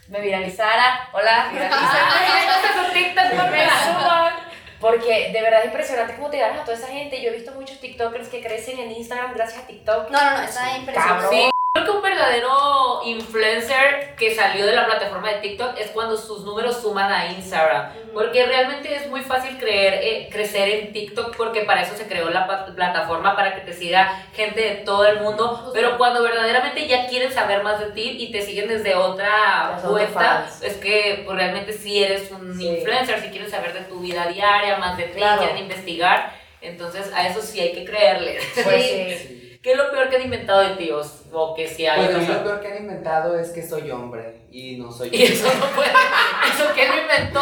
[0.09, 1.09] me viralizara.
[1.13, 2.93] Hola, viralizara.
[2.93, 4.35] TikTok, me suban.
[4.81, 7.21] Porque de verdad es impresionante cómo te ganas a toda esa gente.
[7.21, 10.11] Yo he visto muchos TikTokers que crecen en Instagram gracias a TikTok.
[10.11, 11.51] No, no, no, está impresionante.
[11.89, 16.83] Que un verdadero influencer que salió de la plataforma de TikTok es cuando sus números
[16.83, 17.93] suman a Instagram.
[18.13, 22.29] Porque realmente es muy fácil creer, eh, crecer en TikTok porque para eso se creó
[22.29, 25.71] la plataforma, para que te siga gente de todo el mundo.
[25.73, 30.47] Pero cuando verdaderamente ya quieren saber más de ti y te siguen desde otra cuenta,
[30.63, 32.69] es que pues, realmente sí eres un Sí.
[32.69, 35.41] influencer, si quieren saber de tu vida diaria, más de ti, Claro.
[35.41, 36.37] quieren investigar.
[36.61, 38.45] Entonces a eso sí hay que creerles.
[38.63, 39.17] Pues Sí.
[39.29, 39.38] sí.
[39.63, 40.91] ¿Qué es lo peor que han inventado de ti?
[40.93, 42.39] O, o que si hay Pues mí pasado?
[42.39, 45.67] lo peor que han inventado es que soy hombre y no soy Y eso no
[45.75, 45.91] puede.
[45.91, 47.41] ¿Eso quién lo inventó?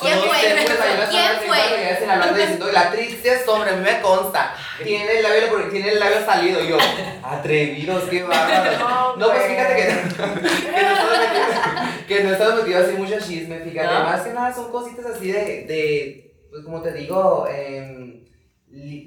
[0.00, 0.28] ¿Quién fue?
[0.28, 2.72] pues, ¿Quién fue?
[2.72, 4.54] la triste es hombre, a mí me consta.
[4.82, 6.60] Tiene el labio, porque tiene el labio salido.
[6.62, 6.78] Yo,
[7.22, 9.16] atrevidos, qué bárbaro.
[9.16, 13.58] No, pues fíjate que, que no estamos metidos, que no estamos metidos así mucho chisme,
[13.60, 13.86] fíjate.
[13.94, 14.04] ¿No?
[14.04, 18.24] Más que nada son cositas así de, de pues como te digo, em,
[18.70, 19.04] li-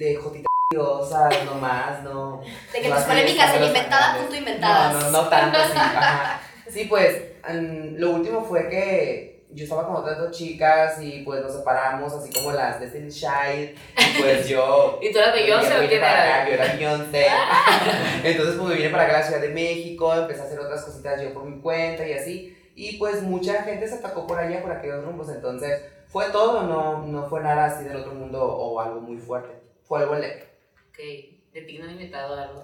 [0.72, 2.42] de jotitosas nomás, no.
[2.72, 4.22] De que no tus polémicas en escándalos inventada, grandes.
[4.22, 4.94] punto inventadas.
[4.94, 5.72] No, no, no tanto, sí.
[5.76, 6.42] Ajá.
[6.70, 11.42] Sí, pues, mm, lo último fue que yo estaba con otras dos chicas y pues
[11.42, 13.78] nos separamos, así como las Destiny Child.
[13.98, 15.00] Y pues yo.
[15.02, 16.48] ¿Y tú eras Beyoncé yo o quién era?
[16.48, 17.26] Yo era Beyoncé.
[18.24, 20.84] Entonces, pues me vine para acá a la Ciudad de México, empecé a hacer otras
[20.84, 22.56] cositas yo por mi cuenta y así.
[22.76, 25.30] Y pues mucha gente se atacó por allá, por aquellos rumbos.
[25.30, 29.50] Entonces, fue todo, no, no fue nada así del otro mundo o algo muy fuerte.
[29.84, 30.49] Fue algo leve.
[31.54, 32.64] ¿De ti no han inventado algo?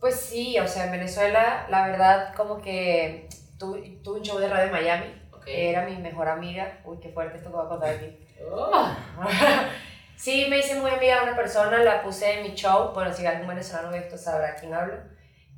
[0.00, 4.48] Pues sí, o sea, en Venezuela, la verdad, como que tuve, tuve un show de
[4.48, 5.22] radio en Miami.
[5.32, 5.44] Ok.
[5.46, 6.80] Era mi mejor amiga.
[6.84, 8.18] Uy, qué fuerte esto que voy a contar aquí.
[8.50, 8.88] Oh.
[10.16, 12.92] sí, me hice muy amiga de una persona, la puse en mi show.
[12.92, 14.94] Bueno, si algún venezolano ve esto sabrá a quién hablo.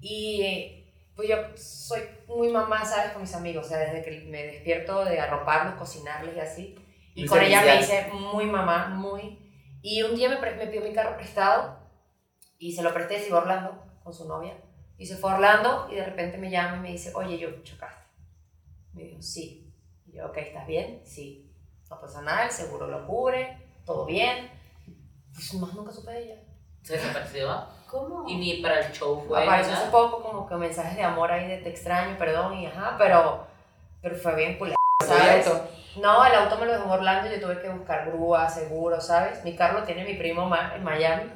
[0.01, 0.85] Y
[1.17, 3.13] pues yo soy muy mamá, ¿sabes?
[3.13, 3.67] Con mis amigos.
[3.67, 6.75] O sea, desde que me despierto de arroparlos, cocinarles y así.
[7.15, 8.07] Y Muy con ella me servicial.
[8.09, 9.39] hice muy mamá, muy.
[9.85, 11.77] Y un día me, me pidió mi carro prestado
[12.59, 14.57] y se lo presté, se iba a Orlando con su novia.
[14.97, 17.51] Y se fue a Orlando y de repente me llama y me dice, oye, yo
[17.63, 18.03] chocaste.
[18.95, 19.71] Me dijo, sí.
[20.07, 21.03] Y yo, ok, ¿estás bien?
[21.05, 21.53] Sí.
[21.91, 24.51] No pasa nada, el seguro lo cubre, todo bien.
[25.35, 26.43] Pues más nunca supe de ella.
[26.81, 27.67] ¿Se desapareció?
[27.87, 28.25] ¿Cómo?
[28.27, 29.43] Y ni para el show fue.
[29.43, 32.97] Apareció hace poco como que mensajes de amor ahí de te extraño, perdón, y ajá,
[32.97, 33.47] pero,
[34.01, 35.47] pero fue bien culero, ¿sabes?
[35.97, 39.01] No, el auto me lo dejó en Orlando y yo tuve que buscar grúa, seguro,
[39.01, 39.45] ¿sabes?
[39.45, 41.31] Mi carro lo tiene mi primo en Miami,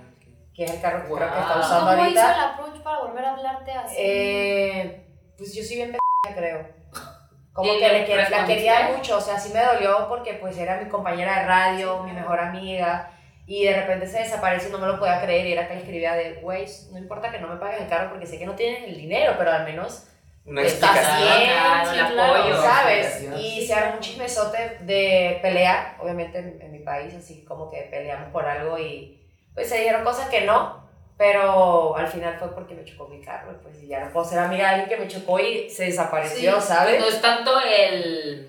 [0.55, 1.61] que es el carro que creo que está Wow.
[1.63, 2.35] usando ¿Cómo hizo ahorita.
[2.35, 3.95] el approach para volver a hablarte así?
[3.99, 5.99] Eh, pues yo soy bien p***,
[6.35, 6.67] creo.
[7.53, 10.35] Como ¿Y que le le, que- la quería mucho, o sea, sí me dolió porque
[10.35, 13.11] pues era mi compañera de radio, mi mejor amiga,
[13.47, 15.81] y de repente se desapareció y no me lo podía creer, y era que le
[15.81, 18.55] escribía de, güey, no importa que no me pagues el carro porque sé que no
[18.55, 20.07] tienes el dinero, pero al menos
[20.49, 21.29] Una explicación.
[21.29, 22.35] bien, claro.
[22.35, 22.63] apoyo.
[22.63, 23.23] ¿sabes?
[23.39, 27.89] Y se armó un chismesote de pelear, obviamente en, en mi país, así como que
[27.91, 29.21] peleamos por algo y
[29.55, 33.53] pues se dijeron cosas que no, pero al final fue porque me chocó mi carro,
[33.61, 36.61] pues y ya no puedo ser amiga de alguien que me chocó y se desapareció,
[36.61, 37.01] Sí, ¿sabes?
[37.01, 38.49] No es tanto el,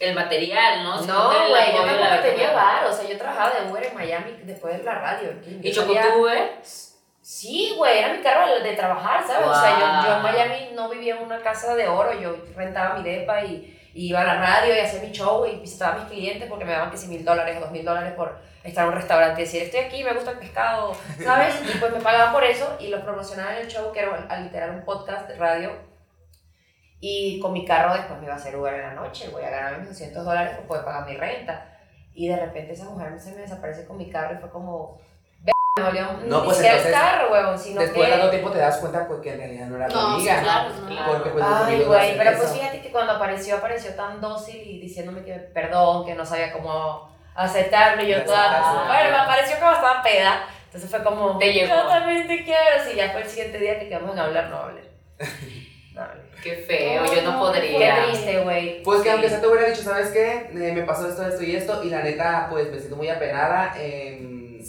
[0.00, 1.00] el material, ¿no?
[1.00, 4.32] Sino No, güey, yo tampoco tenía bar, o sea, yo trabajaba de Uber en Miami
[4.42, 5.30] después de la radio.
[5.62, 6.58] ¿Y chocó tu Uber?
[7.30, 9.46] Sí, güey, era mi carro de, de trabajar, ¿sabes?
[9.48, 10.22] O sea, yo, yo en.
[10.22, 14.22] Miami no vivía en una casa de oro, yo rentaba mi depa y, y iba
[14.22, 16.90] a la radio y hacía mi show y visitaba a mis clientes porque me daban
[16.90, 19.62] que si mil dólares o dos mil dólares por estar en un restaurante y decir,
[19.62, 21.54] estoy aquí, me gusta el pescado, ¿sabes?
[21.74, 24.44] Y pues me pagaban por eso y lo promocionaba en el show, que era al-
[24.44, 25.72] literal un podcast de radio.
[27.00, 29.50] Y con mi carro después me iba a hacer Uber en la noche, voy a
[29.50, 31.76] ganar mis 200 dólares para poder pagar mi renta.
[32.14, 35.07] Y de repente esa mujer se me desaparece con mi carro y fue como, "Ve,
[35.78, 38.18] me dolió No, pues siquiera el entonces, carro, huevón, sino Después de que...
[38.18, 40.42] tanto tiempo te das cuenta pues que en realidad no era tu No, sí, amiga.
[40.42, 40.86] claro, no.
[40.88, 41.12] Claro.
[41.12, 42.38] Porque pues Ay, no güey, pero eso.
[42.40, 46.52] pues fíjate que cuando apareció, apareció tan dócil y diciéndome que perdón, que no sabía
[46.52, 48.02] cómo aceptarlo.
[48.02, 50.44] Y yo toda, bueno, me pareció como estaba peda.
[50.66, 51.74] Entonces fue como, Te llegó.
[51.74, 52.84] yo también te quiero.
[52.86, 54.82] Sí, ya fue el siguiente día que quedamos en hablar, no hablé.
[55.94, 56.22] No hablé.
[56.44, 57.94] Qué feo, yo no No, podría.
[57.96, 58.82] Qué triste, güey.
[58.84, 59.10] Pues que Sí.
[59.10, 60.48] aunque se te hubiera dicho, ¿sabes qué?
[60.52, 63.74] Eh, me pasó esto, esto y esto, y la neta, pues me siento muy apenada.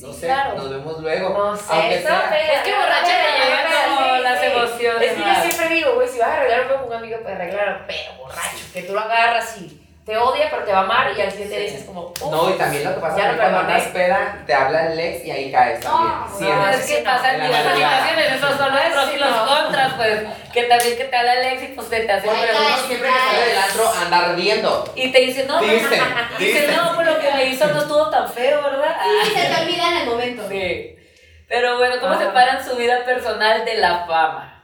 [0.02, 0.56] No sé, claro.
[0.56, 1.30] nos vemos luego.
[1.38, 2.38] No sé, aunque sea.
[2.54, 4.46] Es que borracha te como Sí, las sí.
[4.48, 5.12] emociones.
[5.12, 7.86] Es que yo siempre digo, güey, si vas a arreglar con un amigo, pues arreglarlo,
[7.88, 11.22] pero borracho, que tú lo agarras y te odia, pero te va a amar y
[11.22, 11.62] al siguiente Sí.
[11.66, 12.12] dices como.
[12.32, 15.26] No, y también lo que pasa es que cuando andas peda, te habla el ex
[15.26, 16.10] y ahí caes también.
[16.20, 16.58] No, Siempre.
[16.58, 17.98] No, es Sí, que no, pasan en la diversas madrugada.
[18.02, 19.46] situaciones, esos son los pros y los Sí, no.
[19.46, 20.20] contras, pues,
[20.54, 23.10] que también que te habla el ex y pues te, te hace Ay, uno siempre
[23.10, 24.94] que sale del antro anda ardiendo.
[24.96, 26.02] y te dice, no, pues, dice,
[26.40, 26.76] dicen.
[26.76, 28.96] no, pues lo que me hizo no estuvo tan feo, ¿verdad?
[29.24, 30.44] Sí, se te olvida en el momento.
[30.50, 30.96] Sí.
[31.48, 32.20] Pero bueno, ¿cómo Ah.
[32.20, 34.59] separan su vida personal de la fama?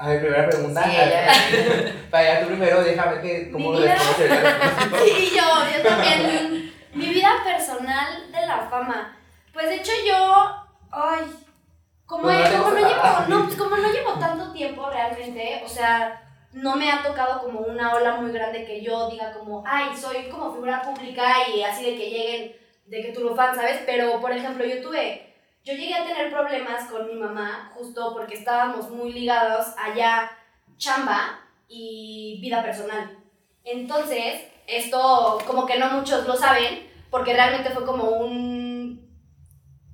[0.00, 0.82] A ver, primera pregunta.
[0.84, 3.98] Sí, ella- Para allá tú primero, déjame que cómo Mi lo vida-.
[5.04, 5.42] Sí, yo,
[5.76, 6.72] yo también.
[6.94, 9.16] Mi vida personal de la fama.
[9.52, 10.54] Pues de hecho yo,
[10.90, 11.20] ay,
[12.06, 16.22] como, Pues no como no llevo, no, como no llevo tanto tiempo realmente, o sea,
[16.52, 20.28] no me ha tocado como una ola muy grande que yo diga como, ay, soy
[20.30, 23.80] como figura pública y así de que lleguen, de que tú lo fan, ¿sabes?
[23.86, 25.29] Pero, por ejemplo, yo tuve,
[25.64, 30.30] yo llegué a tener problemas con mi mamá justo porque estábamos muy ligados allá,
[30.78, 33.18] chamba y vida personal.
[33.64, 39.08] Entonces, esto como que no muchos lo saben, porque realmente fue como un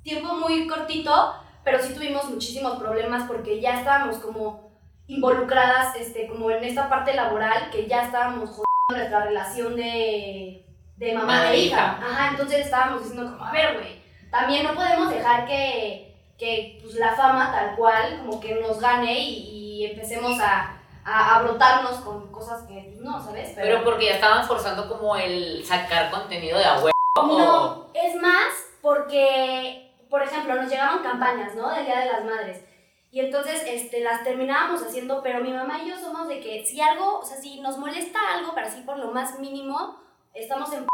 [0.02, 4.70] tiempo muy cortito, pero sí tuvimos muchísimos problemas porque ya estábamos como
[5.08, 10.64] involucradas este, como en esta parte laboral, que ya estábamos jodiendo nuestra relación de,
[10.96, 11.76] de mamá e e hija.
[11.76, 12.06] hija.
[12.06, 16.94] Ajá, entonces estábamos diciendo como, a ver, güey, también no podemos dejar que, que pues,
[16.94, 22.00] la fama tal cual como que nos gane y, y empecemos a, a, a brotarnos
[22.00, 23.52] con cosas que pues, no, ¿sabes?
[23.54, 26.92] Pero porque ya estaban forzando como el sacar contenido de abuelo.
[27.16, 31.70] No, es más porque, por ejemplo, nos llegaban campañas, ¿no?
[31.70, 32.62] Del Día de las Madres.
[33.10, 36.80] Y entonces este, las terminábamos haciendo, pero mi mamá y yo somos de que si
[36.80, 39.96] algo, o sea, si nos molesta algo, para así por lo más mínimo,
[40.34, 40.86] estamos en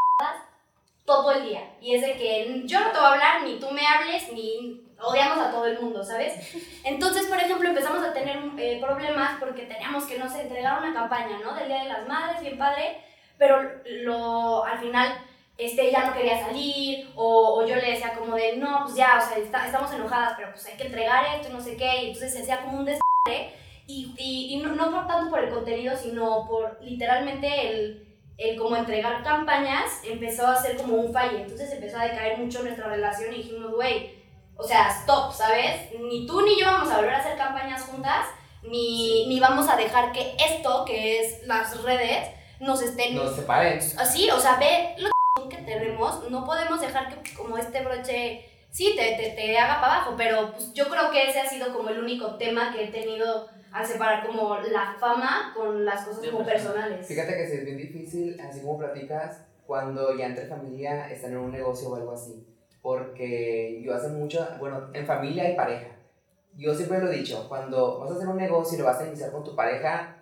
[1.05, 1.75] todo el día.
[1.81, 4.81] Y es de que yo no te voy a hablar, ni tú me hables, ni
[5.01, 6.55] odiamos a todo el mundo, ¿sabes?
[6.85, 10.95] Entonces, por ejemplo, empezamos a tener eh, problemas porque teníamos que, no sé, entregar una
[10.95, 11.55] campaña, ¿no?
[11.55, 12.99] Del Día de las Madres, bien padre,
[13.39, 13.61] pero
[14.05, 15.13] lo, al final
[15.59, 19.19] este, ya no quería salir, o, o yo le decía como de, no, pues ya,
[19.23, 22.05] o sea, está- estamos enojadas, pero pues hay que entregar esto y no sé qué,
[22.05, 23.53] y entonces se hacía como un desastre,
[23.89, 28.59] y, y, y no, no por tanto por el contenido, sino por literalmente el, el
[28.59, 32.89] como entregar campañas, empezó a ser como un falle, entonces empezó a decaer mucho nuestra
[32.89, 34.15] relación y dijimos, güey,
[34.57, 35.91] o sea, stop, ¿sabes?
[36.01, 38.27] Ni tú ni yo vamos a volver a hacer campañas juntas,
[38.63, 42.29] ni, ni vamos a dejar que esto, que es las redes,
[42.61, 43.79] nos estén Nos separen.
[43.99, 48.95] así, o sea, ve lo que tenemos, no podemos dejar que como este broche, sí,
[48.97, 51.89] te, te, te haga para abajo, pero pues, yo creo que ese ha sido como
[51.89, 56.45] el único tema que he tenido al separar como la fama con las cosas como
[56.45, 57.07] personales.
[57.07, 61.39] Fíjate que sí es bien difícil, así como platicas, cuando ya entre familia están en
[61.39, 62.47] un negocio o algo así.
[62.83, 65.87] Porque yo hace mucho, bueno, en familia y pareja.
[66.57, 69.07] Yo siempre lo he dicho, cuando vas a hacer un negocio y lo vas a
[69.07, 70.17] iniciar con tu pareja,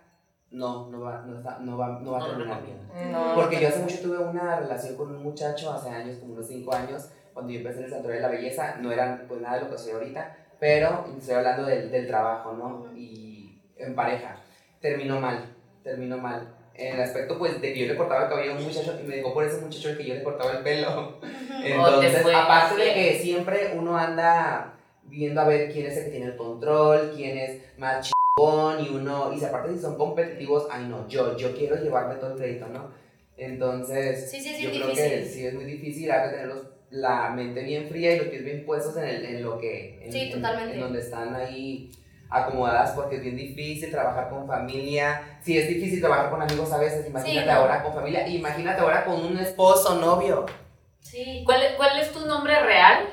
[0.51, 2.65] no, no va, no está- no va, no va a No, no, terminar no.
[2.65, 3.11] bien.
[3.11, 3.35] No.
[3.35, 6.73] Porque yo hace mucho tuve una relación con un muchacho, hace años, como unos 5
[6.73, 9.63] años, cuando yo empecé en el Santuario de la Belleza, no era pues nada de
[9.63, 12.85] lo que soy ahorita, pero estoy hablando del, del trabajo, ¿no?
[12.95, 13.30] Y
[13.81, 14.37] en pareja.
[14.79, 15.45] Terminó mal,
[15.83, 16.55] terminó mal.
[16.73, 19.07] En el aspecto, pues, de que yo le cortaba el cabello a un muchacho y
[19.07, 21.19] me dejó por ese muchacho el que yo le cortaba el pelo.
[21.63, 26.25] Entonces, aparte de que siempre uno anda viendo a ver quién es el que tiene
[26.27, 30.85] el control, quién es más chingón y uno, y si aparte si son competitivos, ay
[30.87, 32.89] no, yo, yo quiero llevarme todo el crédito, ¿no?
[33.37, 35.09] Entonces, Sí, sí, sí, yo es creo difícil.
[35.11, 38.27] que sí es muy difícil, hay que tener los la mente bien fría y los
[38.27, 40.05] pies bien puestos en, el- en lo que...
[40.05, 40.31] En, en-.
[40.73, 41.89] En, donde están ahí
[42.31, 45.37] acomodadas porque es bien difícil trabajar con familia.
[45.43, 49.23] Sí, es difícil trabajar con amigos a veces, imagínate ahora con familia, imagínate ahora con
[49.25, 50.45] un esposo, novio.
[51.01, 51.43] Sí.
[51.45, 53.05] ¿Cuál, es- ¿Cuál es tu nombre real?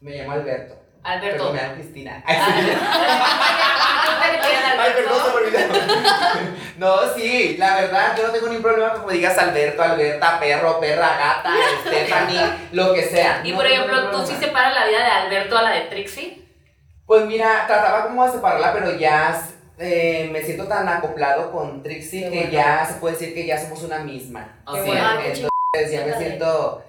[0.00, 0.74] Me llamo Alberto.
[1.02, 1.52] Pero Alberto.
[1.52, 2.22] me llamo Cristina.
[2.26, 2.70] Ay, sí.
[2.80, 5.84] Ah, Ay, perdón, se me olvidó.
[6.78, 11.16] No, sí, la verdad, yo no tengo ningún problema que digas Alberto, Alberta, perro, perra,
[11.16, 11.50] gata,
[11.86, 12.40] Stephanie,
[12.72, 13.40] lo que sea.
[13.44, 16.43] Y No por ejemplo, ¿tú sí separas la vida de Alberto a la de Trixie?
[17.06, 19.46] Pues mira, trataba como de separarla, pero ya
[19.78, 22.52] eh, me siento tan acoplado con Trixie Qué que bueno.
[22.52, 24.62] ya se puede decir que ya somos una misma.
[24.72, 25.04] Qué Sí, bueno.
[25.04, 26.82] Ah, entonces ya me siento.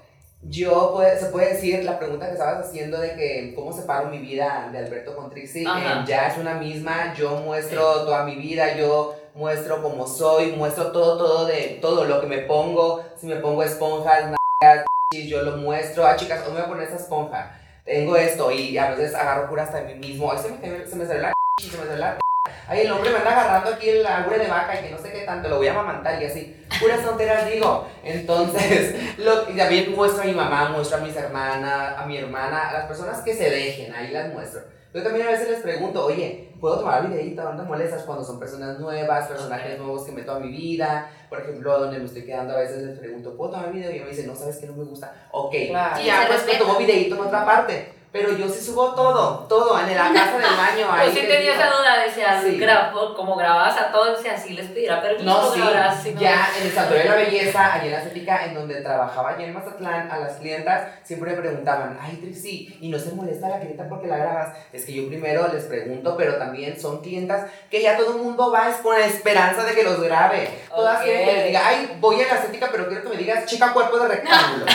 [0.47, 4.19] Yo, puede- se puede decir, la pregunta que estabas haciendo de que cómo separo mi
[4.19, 8.78] vida de Alberto con Trixie, eh, ya es una misma, yo muestro toda mi vida,
[8.78, 13.38] yo muestro cómo soy, muestro todo, todo de todo lo que me pongo, si me
[13.38, 14.36] pongo esponjas,
[15.28, 18.78] yo lo muestro, ah chicas, hoy me voy a poner esa esponja, tengo esto, y
[18.78, 21.34] a veces agarro cura hasta de mí mismo, ay se me, se me salió la
[21.62, 22.17] se me salió la
[22.67, 25.12] Ay, el hombre me anda agarrando aquí el agüe de vaca y que no sé
[25.12, 26.65] qué tanto, lo voy a amamantar y así.
[26.80, 27.88] Puras tonteras digo.
[28.04, 32.74] Entonces, lo, también muestro a mi mamá, muestro a mis hermanas, a mi hermana, a
[32.74, 34.62] las personas que se dejen, ahí las muestro.
[34.93, 37.43] Yo también a veces les pregunto, oye, ¿puedo tomar videito?
[37.43, 41.10] ¿Dónde molestas cuando son personas nuevas, personajes nuevos que meto a mi vida?
[41.36, 43.91] Por ejemplo, donde me estoy quedando a veces les pregunto, ¿puedo tomar video?
[43.93, 45.13] Y me dicen, no, ¿sabes que no me gusta?
[45.32, 46.02] Ok, Claro.
[46.02, 47.89] y ya pues me tomo videito en otra parte.
[48.15, 50.88] Pero yo sí subo todo, todo, en la casa del baño.
[50.93, 52.58] ahí Pues sí tenía esa duda, decía, Sí.
[52.58, 56.21] grabo, como grababas a todos, decía, sí les pedirá permiso, No, sí, grabarás, si no-
[56.21, 59.45] ya en el Santuario de la Belleza, allí en la estética, en donde trabajaba allá
[59.45, 63.60] en Mazatlán, a las clientas siempre me preguntaban, ay Trixie, ¿y no se molesta la
[63.60, 64.56] clienta porque la grabas?
[64.71, 68.49] Es que yo primero les pregunto, pero también son clientas que ya todo el mundo
[68.49, 70.47] va es con la esperanza de que los grabe.
[70.69, 73.45] Todas quieren que les diga, ay, voy a la estética, pero quiero que me digas
[73.45, 74.65] chica cuerpo de rectángulo.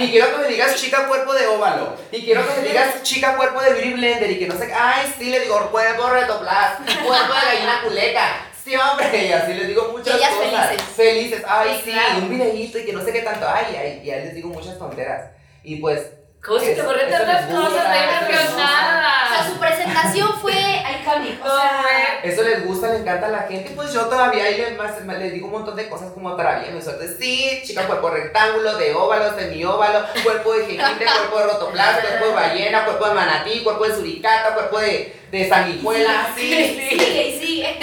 [0.00, 1.94] y quiero que me digas chica cuerpo de óvalo.
[2.10, 4.30] Y quiero que me digas chica cuerpo de beauty blender.
[4.30, 8.44] Y que no sé, ay, sí, le digo cuerpo retoplas, cuerpo de gallina culeca.
[8.64, 10.66] Sí, hombre, y así les digo muchas ellas cosas.
[10.68, 10.86] felices.
[10.94, 12.18] Felices, ay, Sí, sí, claro.
[12.18, 14.78] un videíto y que no sé qué tanto, ay, ay, y ahí les digo muchas
[14.78, 15.30] tonteras.
[15.64, 16.02] Y pues,
[16.48, 18.30] ¿Cómo se te Eso- ocurren tantas les gusta, cosas?
[18.30, 19.12] les emocionada.
[19.26, 20.54] O sea, su presentación fue
[21.02, 21.44] icónica.
[21.44, 23.70] O sea, eso les gusta, le encanta a la gente.
[23.70, 26.80] Y pues yo todavía ahí les, les digo un montón de cosas como todavía me
[26.80, 27.04] suelto.
[27.18, 32.32] Sí, chica, cuerpo rectángulo, de óvalo, semióvalo, cuerpo de jengibre, cuerpo de rotoplas, cuerpo de
[32.32, 36.42] ballena, cuerpo de manatí, cuerpo de suricata, cuerpo de, de sanguijuela, sí.
[36.88, 37.78] sigue y sigue.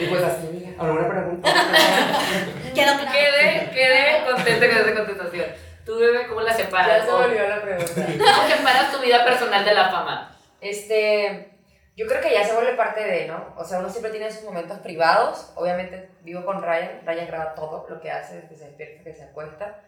[0.00, 1.52] Y pues así, amiga, ¿alguna pregunta?
[2.74, 3.12] Quedó claro.
[3.12, 5.65] Quedé, quedé contenta con esa contestación.
[5.86, 7.04] Tú, bebé, ¿cómo la Ya separas?
[7.04, 7.94] se ¿O volvió la pregunta.
[8.34, 10.36] ¿Cómo separas tu vida personal de la fama?
[10.60, 11.52] Este,
[11.96, 13.54] yo creo que ya se vuelve parte de, ¿no?
[13.56, 15.52] O sea, uno siempre tiene sus momentos privados.
[15.54, 17.02] Obviamente vivo con Ryan.
[17.06, 19.80] Ryan graba todo lo que hace, desde que se despierta, que se acuesta.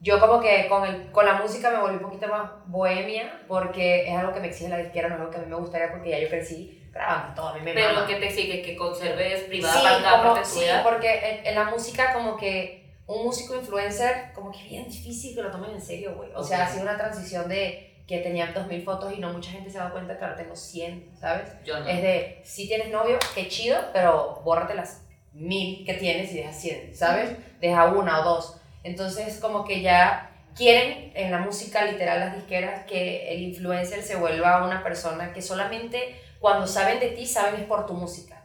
[0.00, 4.06] Yo como que con, el, con la música me volví un poquito más bohemia porque
[4.10, 5.90] es algo que me exige la disquera, no es algo que a mí me gustaría
[5.90, 8.00] porque ya yo crecí grabando todo, a mí me Pero mama.
[8.02, 11.64] lo que te sigue, que conserves privada Sí, para como- sí, porque en, en la
[11.64, 15.80] música como que un músico influencer como que es bien difícil que lo tomen en
[15.80, 16.30] serio, güey.
[16.34, 19.70] O sea, ha sido una transición de que tenía 2000 fotos y no mucha gente
[19.70, 21.48] se ha dado cuenta que ahora tengo 100, ¿sabes?
[21.64, 21.86] Yo no.
[21.86, 26.52] Es de, si tienes novio, qué chido, pero bórrate las mil que tienes y deja
[26.52, 27.30] 100, ¿sabes?
[27.60, 28.60] Deja una o dos.
[28.84, 34.16] Entonces, como que ya quieren en la música literal las disqueras que el influencer se
[34.16, 38.35] vuelva una persona que solamente cuando saben de ti saben es por tu música.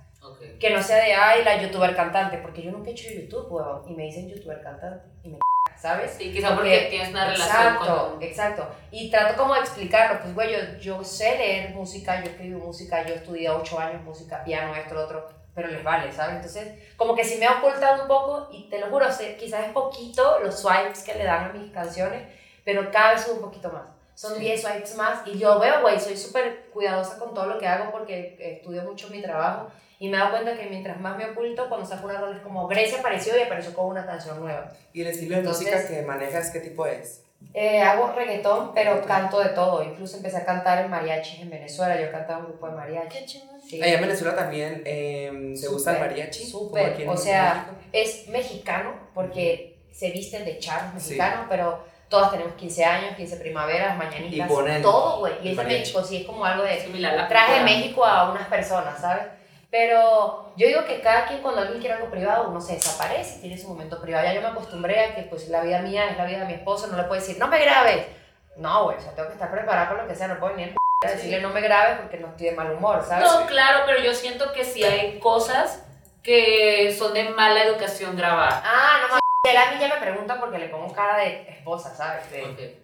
[0.59, 3.83] Que no sea de, ay, la youtuber cantante, porque yo nunca he hecho YouTube, huevón,
[3.89, 5.39] y me dicen youtuber cantante, y me
[5.81, 6.11] ¿sabes?
[6.11, 8.23] Sí, quizá porque tienes una relación exacto, con...
[8.23, 12.65] Exacto, Y trato como de explicarlo, pues, güey, yo, yo sé leer música, yo escribo
[12.65, 16.35] música, yo estudié ocho años música, piano, esto, lo otro, pero les vale, ¿sabes?
[16.35, 19.65] Entonces, como que sí me he ocultado un poco, y te lo juro, sé, quizás
[19.65, 22.27] es poquito los swipes que le dan a mis canciones,
[22.63, 23.83] pero cada vez subo un poquito más.
[24.13, 24.41] Son Sí.
[24.41, 27.91] 10 swipes más, y yo veo, güey, soy súper cuidadosa con todo lo que hago
[27.91, 29.71] porque estudio mucho mi trabajo,
[30.01, 32.41] y me he dado cuenta que mientras más me oculto, cuando saco una rola es
[32.41, 34.71] como Grecia apareció y apareció con una canción nueva.
[34.93, 37.23] ¿Y el estilo de Entonces- música que manejas qué tipo es?
[37.53, 39.83] Eh, hago reggaetón, pero canto de todo.
[39.83, 41.99] Incluso empecé a cantar en mariachis en Venezuela.
[41.99, 43.17] Yo cantaba un grupo de mariachi.
[43.19, 43.61] Qué chingón.
[43.61, 43.81] Sí.
[43.81, 46.45] Allá en Venezuela también eh, se usa el mariachi.
[46.45, 47.07] súper.
[47.07, 47.81] O sea, México.
[47.93, 51.09] Es mexicano porque se visten de charros Sí.
[51.09, 55.33] mexicanos, pero todas tenemos 15 años, 15 primaveras, mañanitas, Y ponen todo, güey.
[55.43, 55.79] Y es de mariachi.
[55.81, 57.61] México, sí, es como algo de Similar traje de.
[57.65, 59.23] México a unas personas, ¿sabes?
[59.71, 63.41] Pero yo digo que cada quien cuando alguien quiere algo privado, uno se desaparece y
[63.41, 64.25] tiene su momento privado.
[64.25, 66.53] Ya yo me acostumbré a que pues la vida mía es la vida de mi
[66.53, 68.05] esposo, no le puedo decir, no me grabes.
[68.57, 70.63] No, güey, o sea, tengo que estar preparada con lo que sea, no puedo ni
[70.63, 73.27] el a decirle no me grabes porque no estoy de mal humor, ¿sabes?
[73.27, 75.83] No, claro, pero yo siento que sí hay cosas
[76.21, 78.61] que son de mala educación grabar.
[78.63, 81.95] Ah, no mames, él a mí ya me pregunta porque le pongo cara de esposa,
[81.95, 82.29] ¿sabes?
[82.29, 82.80] De.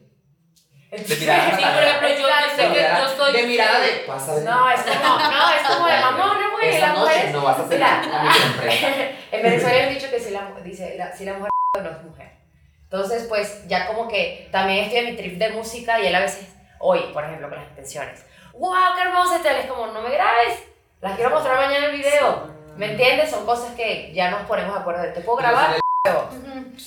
[0.91, 3.33] De mirada Sí, por ejemplo, yo, sé de que yo soy.
[3.33, 6.79] de mirada de pasa de No, es como, no, es como de mamón, no, güey,
[6.81, 7.31] noche mujeres.
[7.33, 8.01] no vas a sorpresa.
[9.31, 11.49] en Venezuela hay un dicho que si la, dice, la- si la mujer
[11.83, 12.31] no es mujer.
[12.83, 16.21] Entonces, pues ya como que también estoy en mi trip de música y él a
[16.21, 16.47] veces,
[16.79, 20.09] hoy, por ejemplo, con las intenciones, wow, qué hermosa esta, Él es como, no me
[20.09, 20.63] grabes,
[21.01, 22.47] las quiero mostrar mañana en el video.
[22.77, 23.29] ¿Me entiendes?
[23.29, 25.13] Son cosas que ya nos ponemos de acuerdo.
[25.13, 25.79] Te puedo grabar.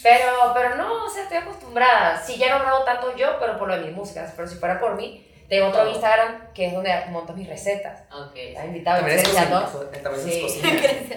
[0.03, 2.21] Pero, pero no, o sea, estoy acostumbrada.
[2.25, 4.33] Sí, ya no grabo tanto yo, pero por lo de mis músicas.
[4.37, 8.03] Pero si fuera por mí, tengo otro Instagram que es donde monto mis recetas.
[8.13, 8.37] Ok.
[8.37, 9.45] Estás invitado, cocina.
[9.51, 9.63] no.
[9.63, 10.33] También Sí.
[10.33, 10.71] es cocina.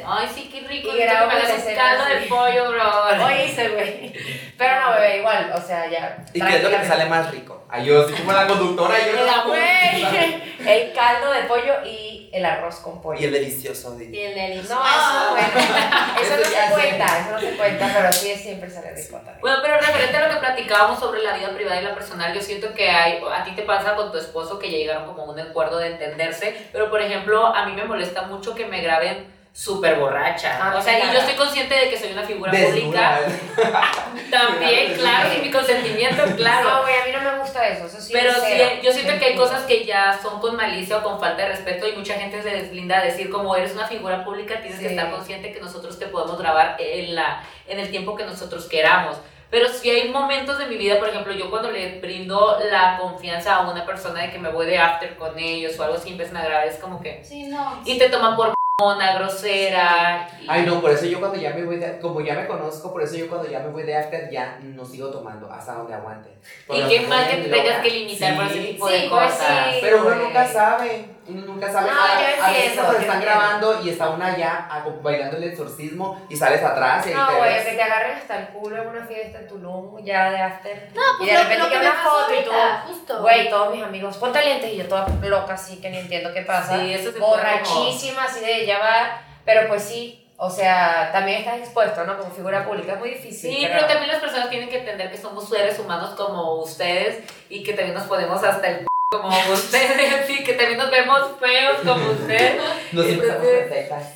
[0.08, 0.90] Ay, sí, qué rico.
[0.96, 3.26] Y grabo un recetas, de pollo, bro.
[3.26, 4.14] Hoy hice, güey.
[4.58, 6.18] Pero no, bebé, igual, o sea, ya.
[6.34, 7.64] ¿Y qué es lo que te sale más rico?
[7.70, 12.78] Ay, yo soy como la conductora, yo El, el caldo de pollo y el arroz
[12.78, 13.22] con pollo.
[13.22, 13.96] Y el delicioso.
[13.96, 14.06] di.
[14.06, 14.74] Y el delicioso.
[14.76, 16.16] No, eso no cuenta.
[16.22, 19.40] Eso no se cuenta, eso no se cuenta, pero sí siempre sale rico también.
[19.42, 22.42] Bueno, pero referente a lo que platicábamos sobre la vida privada y la personal, yo
[22.42, 25.32] siento que hay, a ti te pasa con tu esposo que ya llegaron como a
[25.32, 29.28] un acuerdo de entenderse, pero por ejemplo, a mí me molesta mucho que me graben
[29.54, 30.58] súper borracha.
[30.60, 33.20] Ah, o sea, y yo estoy consciente de que soy una figura pública.
[34.32, 36.70] También, claro, sin mi consentimiento, claro.
[36.70, 38.12] No, güey, a mí no me gusta eso, eso sí.
[38.14, 41.20] Pero es sí, yo siento que hay cosas que ya son con malicia o con
[41.20, 44.60] falta de respeto y mucha gente se deslinda a decir como eres una figura pública
[44.62, 44.96] tienes que Sí.
[44.96, 49.18] estar consciente que nosotros te podemos grabar en, la, en el tiempo que nosotros queramos.
[49.50, 53.56] Pero si hay momentos de mi vida, por ejemplo, yo cuando le brindo la confianza
[53.58, 56.38] a una persona de que me voy de after con ellos o algo así, empiezan
[56.38, 57.24] a grabar, es como que...
[57.24, 57.80] Sí, no.
[57.86, 58.52] Y te toman por
[58.82, 60.28] mona, grosera.
[60.42, 62.92] y- Ay, no, por eso yo cuando ya me voy de, como ya me conozco,
[62.92, 65.94] por eso yo cuando ya me voy de after ya no sigo tomando hasta donde
[65.94, 66.32] aguante.
[66.70, 68.68] Y qué mal que te tengas que limitar por ese Sí.
[68.74, 69.66] tipo Sí, de pues cosas.
[69.74, 69.78] sí.
[69.80, 71.90] Pero uno nunca sabe, nunca sabe.
[71.92, 73.22] No, a, yo a veces están entiendo.
[73.22, 77.38] grabando y está una ya a- bailando el exorcismo y sales atrás y ahí No,
[77.38, 80.90] güey, que te agarren hasta el culo en una fiesta en Tulum, ya de after.
[80.94, 83.22] No, pues y de lo- repente lo que me foto y tú, ahorita, justo.
[83.22, 86.42] güey, todos mis amigos, ponte lentes y yo toda loca así que ni entiendo qué
[86.42, 86.78] pasa.
[86.80, 92.18] Sí, eso Borrachísima, así de llevar, pero pues sí, o sea, también estás expuesto, ¿no?
[92.18, 93.54] Como figura pública, es muy difícil.
[93.56, 97.64] Sí, pero también las personas tienen que entender que somos seres humanos como ustedes y
[97.64, 98.86] que también nos ponemos hasta el
[99.22, 102.62] como ustedes y que también nos vemos feos como ustedes.
[102.92, 104.14] No siempre estamos Entonces- perfectas.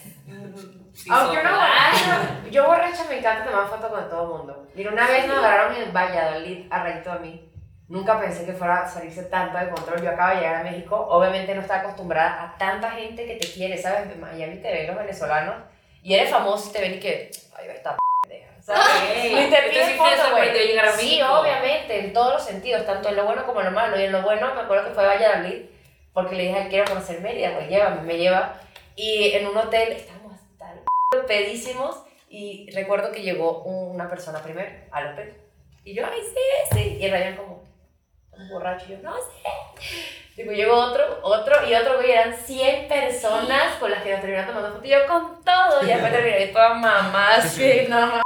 [0.93, 4.67] Sí, Aunque una borracha, yo borracha me encanta tomar fotos con todo el mundo.
[4.73, 7.43] Mira, una vez nos agarraron en Valladolid a Rayito a mí.
[7.87, 10.01] Nunca pensé que fuera a salirse tanto de control.
[10.01, 10.95] Yo acabo de llegar a México.
[11.09, 14.11] Obviamente no estaba acostumbrada a tanta gente que te quiere, ¿sabes?
[14.11, 15.55] En Miami te ven los venezolanos
[16.01, 18.06] y eres famoso y te ven y que, ay, esta pendeja,
[18.67, 19.13] ¿sabes?
[19.13, 20.17] Te sí te foto, güey.
[20.17, 21.39] sorprendió llegar a Sí, México.
[21.39, 23.99] obviamente, en todos los sentidos, tanto en lo bueno como en lo malo.
[23.99, 25.65] Y en lo bueno, me acuerdo que fue a Valladolid,
[26.13, 28.59] porque le dije, quiero conocer Mérida, pues llévame, me lleva.
[28.95, 34.69] Y en un hotel, estábamos hasta el pedísimos, y recuerdo que llegó una persona primero
[34.91, 35.37] al hotel.
[35.85, 36.97] Y yo, ay, sí, sí.
[36.99, 37.63] Y Ryan como,
[38.33, 40.01] un borracho, y yo, no sé.
[40.35, 44.47] Digo, llegó otro, otro, y otro, güey, eran 100 personas con las que nos terminaron
[44.49, 44.85] tomando fotos.
[44.85, 48.21] Y yo con todo, y después terminé toda mamá, así, no mames,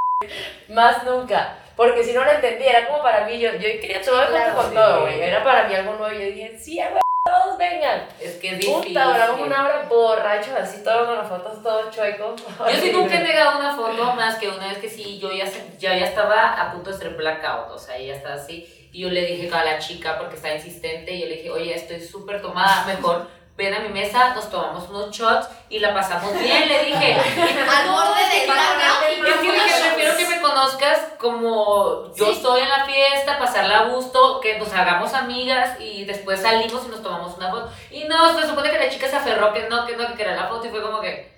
[0.70, 1.58] más nunca.
[1.76, 4.56] Porque si no lo entendía, era como para mí, yo, yo quería tomar fotos Claro,
[4.56, 4.76] con sí.
[4.76, 5.22] todo, güey.
[5.22, 6.14] Era para mí algo nuevo.
[6.16, 8.04] y Yo dije, sí, güey, todos vengan.
[8.20, 8.88] Es que es difícil.
[8.90, 12.42] Puta, duramos una hora borrachos, así todos con las fotos, todos chuecos.
[12.46, 15.48] Yo sí nunca he negado una foto más que una vez que sí, yo ya,
[15.48, 18.68] se- ya, ya estaba a punto de ser blackout, o sea, ella estaba así.
[18.94, 21.74] Y yo le dije a la chica, porque estaba insistente, y yo le dije, oye,
[21.74, 26.34] estoy súper tomada, mejor ven a mi mesa, nos tomamos unos shots y la pasamos
[26.40, 27.14] bien, le dije.
[27.16, 32.32] Al borde blackout y Es que dije, prefiero que me conozcas como yo Sí.
[32.32, 36.90] estoy en la fiesta, pasarla a gusto, que nos hagamos amigas y después salimos y
[36.90, 37.72] nos tomamos una foto.
[37.92, 40.36] Y no, se supone que la chica se aferró que no, que no, que quería
[40.36, 41.32] la foto y fue como que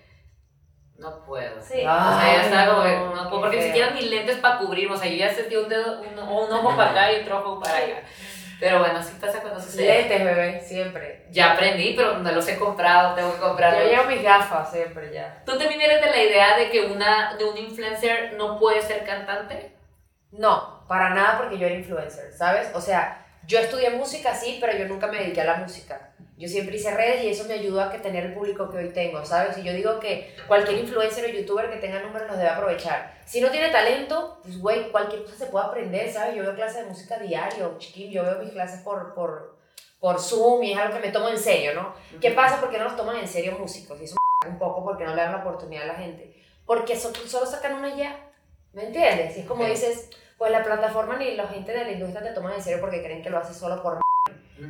[0.98, 1.62] no puedo.
[1.62, 1.80] Sí.
[1.80, 4.96] O sea, ya estaba como que no, puedo, porque ni siquiera mis lentes para cubrirme,
[4.96, 7.60] o sea, yo ya sentí un dedo, un, un ojo para acá y otro ojo
[7.60, 8.04] para allá.
[8.60, 9.88] Pero bueno, así pasa cuando sucede.
[9.88, 11.26] Lentes, bebé, siempre.
[11.32, 13.84] Ya aprendí, pero no los he comprado, tengo que comprarlos.
[13.84, 15.42] Yo llevo mis gafas siempre ya.
[15.46, 19.04] ¿Tú también eres de la idea de que una de un influencer no puede ser
[19.04, 19.76] cantante?
[20.32, 22.72] No, para nada porque yo era influencer, ¿sabes?
[22.74, 26.13] O sea, yo estudié música, sí, pero yo nunca me dediqué a la música.
[26.38, 28.90] Yo siempre hice redes y eso me ayudó a que tener el público que hoy
[28.90, 29.58] tengo, ¿sabes?
[29.60, 33.20] Y yo digo que cualquier influencer o youtuber que tenga números los debe aprovechar.
[33.26, 36.36] Si no tiene talento, pues güey, cualquier cosa se puede aprender, ¿sabes?
[36.36, 39.56] Yo veo clases de música diario, chiquín, yo veo mis clases por, por,
[40.00, 41.94] por Zoom y es algo que me tomo en serio, ¿no?
[42.20, 42.60] ¿Qué pasa?
[42.60, 45.22] Porque no los toman en serio músicos y eso me un poco porque no le
[45.22, 46.34] dan la oportunidad a la gente.
[46.66, 48.32] Porque so- solo sacan una ya,
[48.74, 49.38] ¿me entiendes?
[49.38, 49.70] Y es como Ok.
[49.70, 50.10] dices,
[50.40, 53.22] pues la plataforma ni la gente de la industria te toman en serio porque creen
[53.22, 54.02] que lo haces solo por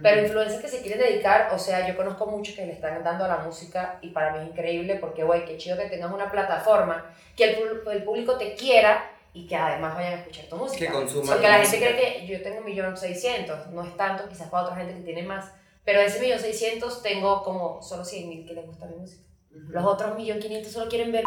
[0.02, 3.26] pero influencers que se quieren dedicar, o sea, yo conozco muchos que le están dando
[3.26, 6.32] a la música y para mí es increíble porque, güey, qué chido que tengas una
[6.32, 10.86] plataforma, que el, el público te quiera y que además vayan a escuchar tu música.
[10.86, 13.96] Que consuman Porque la tu gente cree que yo tengo un millón seiscientos, no es
[13.98, 15.52] tanto, quizás para otra gente que tiene más,
[15.84, 19.24] pero de ese millón seiscientos tengo como solo cien mil que les gusta mi música.
[19.52, 21.26] Los otros millón quinientos solo quieren ver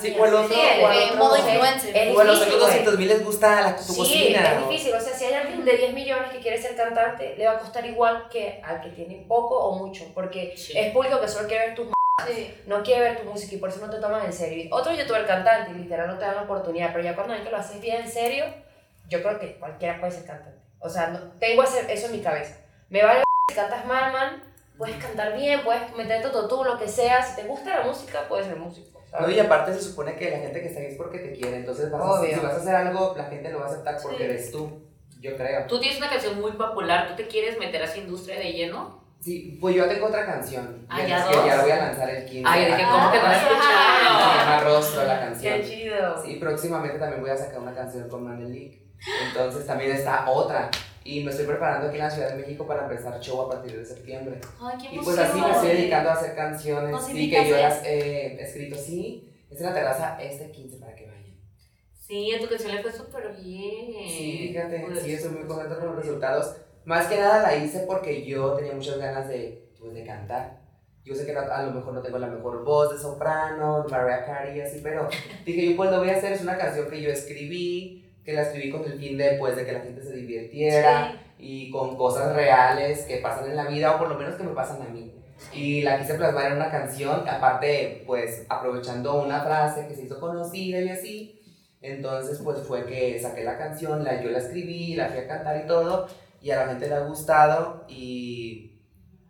[0.00, 0.20] Sí, mías.
[0.20, 1.96] o el otro- Sí, o de otro- modo es- influencer.
[1.96, 2.78] es O a los difícil, otros güey.
[2.84, 4.52] 200 mil les gusta la, tu Sí, cocina.
[4.52, 4.94] es difícil.
[4.94, 7.58] O sea, si hay alguien de 10 millones que quiere ser cantante, le va a
[7.58, 10.04] costar igual que al que tiene poco o mucho.
[10.14, 10.72] Porque Sí.
[10.76, 11.94] es público que solo quiere ver tus m-
[12.34, 12.54] Sí.
[12.66, 14.64] no quiere ver tu música y por eso no te toman en serio.
[14.64, 17.50] Y Otro youtuber cantante literal no te dan la oportunidad, pero ya cuando ven que
[17.50, 18.44] lo haces bien en serio,
[19.08, 20.58] yo creo que cualquiera puede ser cantante.
[20.80, 22.56] O sea, no, tengo ese- eso en mi cabeza.
[22.90, 24.42] Me vale si cantas mal, man,
[24.78, 27.22] puedes cantar bien, puedes meterte tú lo que sea.
[27.22, 28.99] Si te gusta la música, puedes ser músico.
[29.18, 31.56] No, y aparte se supone que la gente que está ahí es porque te quiere,
[31.56, 34.18] entonces vas a, si vas a hacer algo, la gente lo va a aceptar porque
[34.18, 34.22] Sí.
[34.24, 34.82] eres tú,
[35.20, 35.66] yo creo.
[35.66, 39.00] Tú tienes una canción muy popular, ¿tú te quieres meter a esa industria de lleno?
[39.20, 42.08] Sí, pues yo tengo otra canción, Ah, que- ¿ya que ya la voy a lanzar
[42.10, 42.44] el 15.
[42.46, 44.36] Ay, dije, ¿cómo que no la he Se escuchado?
[44.38, 45.54] llama Rostro la canción.
[45.60, 46.22] Qué chido.
[46.24, 48.80] Sí, próximamente también voy a sacar una canción con Manelik.
[49.28, 50.70] Entonces también está otra.
[51.10, 53.76] Y me estoy preparando aquí en la Ciudad de México para empezar show a partir
[53.76, 54.40] de septiembre.
[54.60, 56.90] Ay, qué Y pues así me estoy dedicando a hacer canciones.
[56.92, 57.62] ¿Nos Sí, que yo eh?
[57.62, 58.76] las he escrito.
[58.76, 61.36] Sí, es en la terraza este 15 para que vayan.
[62.06, 64.08] Sí, a tu canción le fue súper bien.
[64.08, 66.56] Sí, fíjate, Pues, sí, estoy muy contento con los resultados.
[66.84, 70.60] Más que nada la hice porque yo tenía muchas ganas de, pues, de cantar.
[71.04, 73.88] Yo sé que no- a lo mejor no tengo la mejor voz de soprano, de
[73.90, 75.08] Mariah Carey y así, pero
[75.44, 78.42] dije yo pues lo voy a hacer, es una canción que yo escribí, que la
[78.42, 82.34] escribí con el fin de, pues, de que la gente se divirtiera y con cosas
[82.34, 85.14] reales que pasan en la vida o por lo menos que me pasan a mí.
[85.54, 90.20] Y la quise plasmar en una canción, aparte pues aprovechando una frase que se hizo
[90.20, 91.40] conocida y así.
[91.80, 95.64] Entonces pues fue que saqué la canción, la, yo la escribí, la fui a cantar
[95.64, 96.08] y todo
[96.42, 98.80] y a la gente le ha gustado y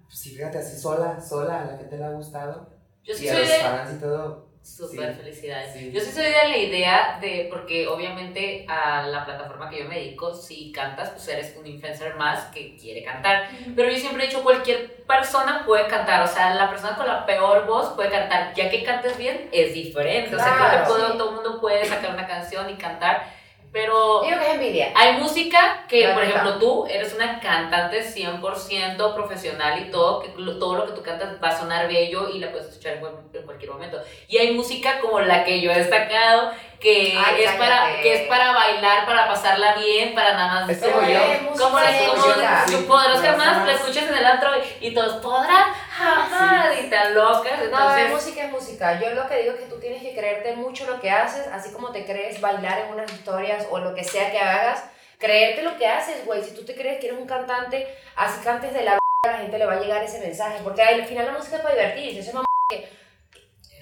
[0.08, 2.68] sí, fíjate, así sola, sola, a la gente le ha gustado.
[3.04, 3.54] Yo sí y a los de...
[3.54, 4.49] fans y todo.
[4.62, 5.20] Súper Sí.
[5.22, 5.72] felicidades.
[5.72, 5.90] Sí.
[5.92, 9.96] Yo sí soy de la idea de, porque obviamente a la plataforma que yo me
[9.96, 13.48] dedico, si cantas, pues eres un influencer más que quiere cantar.
[13.74, 17.24] Pero yo siempre he dicho, cualquier persona puede cantar, o sea, la persona con la
[17.26, 20.90] peor voz puede cantar, ya que cantes bien es diferente, o sea, creo Claro, que
[20.90, 21.18] puedo- sí.
[21.18, 23.39] todo el mundo puede sacar una canción y cantar,
[23.72, 24.92] pero Digo que es envidia.
[24.96, 30.32] hay música que, La por ejemplo, tú eres una cantante 100% profesional y todo, que
[30.36, 33.00] lo- todo lo que tú cantas va a sonar bello y la puedes escuchar en,
[33.00, 33.98] cual- en cualquier momento.
[34.28, 38.28] Y hay música como la que yo he destacado, que, Ay, es, para, que es
[38.28, 40.70] para bailar, para pasarla bien, para nada más...
[40.70, 41.08] Es como yo.
[41.08, 42.70] es música Como las.
[42.70, 44.50] Sí, podrás jamás, la escuchas en el antro
[44.80, 47.58] y, todos podrán jamás y tan locas.
[47.58, 49.00] No, Entonces, es música es música.
[49.00, 51.70] Yo lo que digo es que tú tienes que creerte mucho lo que haces, así
[51.70, 54.82] como te crees bailar en unas historias o lo que sea que hagas.
[55.18, 56.42] Creerte lo que haces, güey.
[56.42, 59.66] Si tú te crees que eres un cantante, así cantes de la la gente le
[59.66, 60.60] va a llegar ese mensaje.
[60.64, 62.20] Porque al final la música es para divertirse.
[62.20, 62.88] Eso es que.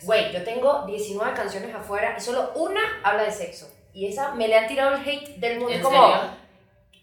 [0.02, 3.68] Güey, yo tengo 19 canciones afuera y solo una habla de sexo.
[3.92, 5.74] Y esa me le han tirado el hate del mundo.
[5.74, 6.30] ¿en como, serio?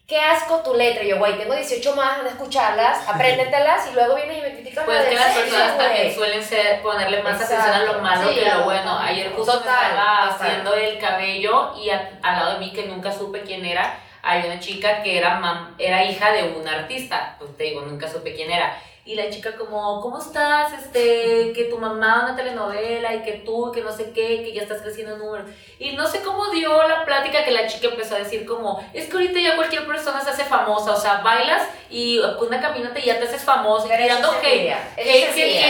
[0.06, 1.02] qué asco tu letra.
[1.04, 4.84] Y yo, güey, tengo 18 más de escucharlas, apréndetelas y luego vienes y me criticas
[4.84, 6.14] Pues la que las personas también güey.
[6.14, 7.54] suelen ser, ponerle más Exacto.
[7.62, 8.98] atención a lo malo Sí, que lo bueno.
[8.98, 10.46] Ayer justo me Total, estaba total.
[10.48, 14.44] haciendo el cabello y a- al lado de mí, que nunca supe quién era, hay
[14.46, 17.36] una chica que era, mam- era hija de un artista.
[17.38, 18.76] Pues te digo, nunca supe quién era.
[19.06, 20.72] Y la chica como, ¿cómo estás?
[20.72, 24.62] Este, que tu mamá una telenovela y que tú, que no sé qué, que ya
[24.62, 25.48] estás creciendo en números.
[25.78, 29.06] Y no sé cómo dio la plática que la chica empezó a decir como, es
[29.06, 33.04] que ahorita ya cualquier persona se hace famosa, o sea, bailas y una caminata y
[33.04, 34.74] ya te haces famosa y tirando hate.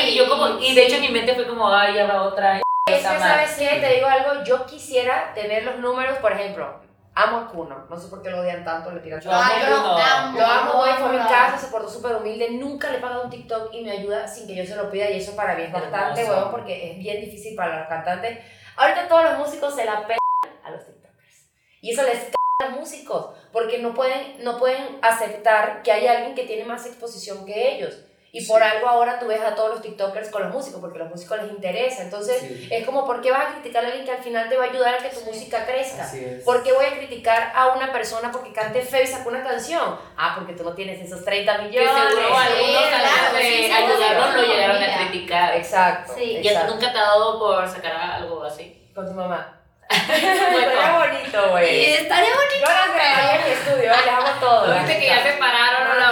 [0.09, 2.63] Y yo como, y de hecho en mi mente fue como, ay, ya va otra.
[2.89, 3.03] Es que.
[3.03, 3.69] ¿sabes qué?
[3.81, 6.86] Te digo algo, yo quisiera tener los números, por ejemplo,
[7.17, 9.41] amo a Kuno, no sé por qué lo odian tanto, le tiran Yo todo.
[9.41, 10.39] amo Ay, yo lo amo.
[10.39, 13.25] Lo amo, güey, fue a mi casa, se portó súper humilde, nunca le he pagado
[13.25, 15.63] un TikTok y me ayuda sin que yo se lo pida y eso para mí
[15.63, 18.39] es bastante, huevón, porque es bien difícil para los cantantes.
[18.77, 20.19] Ahorita todos los músicos se la pegan
[20.63, 21.49] a los TikTokers
[21.81, 22.31] y eso les
[22.63, 26.85] a los músicos porque no pueden, no pueden aceptar que hay alguien que tiene más
[26.87, 27.99] exposición que ellos.
[28.39, 28.69] Y por Sí.
[28.71, 31.41] algo ahora tú ves a todos los TikTokers con los músicos, porque a los músicos
[31.43, 32.03] les interesa.
[32.03, 32.69] Entonces, Sí.
[32.71, 34.69] es como, ¿por qué vas a criticar a alguien que al final te va a
[34.69, 36.03] ayudar a que tu música crezca?
[36.05, 36.45] Así es.
[36.45, 39.99] ¿Por qué voy a criticar a una persona porque cante feo y sacó una canción?
[40.17, 41.91] Ah, porque tú no tienes esos 30 Que millones.
[41.91, 45.55] seguro Sí, algunos sí, sí, sí, lo sí, llegaron a criticar.
[45.57, 46.13] Exacto.
[46.17, 46.23] Sí.
[46.25, 46.75] ¿Y a ti exacto.
[46.75, 48.91] nunca te ha dado por sacar algo así?
[48.95, 49.53] Con tu mamá.
[49.91, 51.85] Estaría bonito, güey.
[51.95, 52.55] estaría bonito.
[52.61, 54.75] Yo las grabaría en mi estudio, les hago todo.
[54.75, 56.07] Viste que ya se pararon la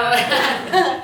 [0.73, 1.04] No,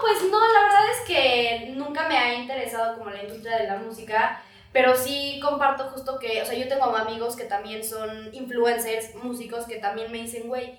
[0.00, 3.76] pues no, la verdad es que nunca me ha interesado como la industria de la
[3.76, 4.42] música,
[4.72, 9.66] pero sí comparto justo que, o sea, yo tengo amigos que también son influencers, músicos,
[9.66, 10.78] que también me dicen, güey,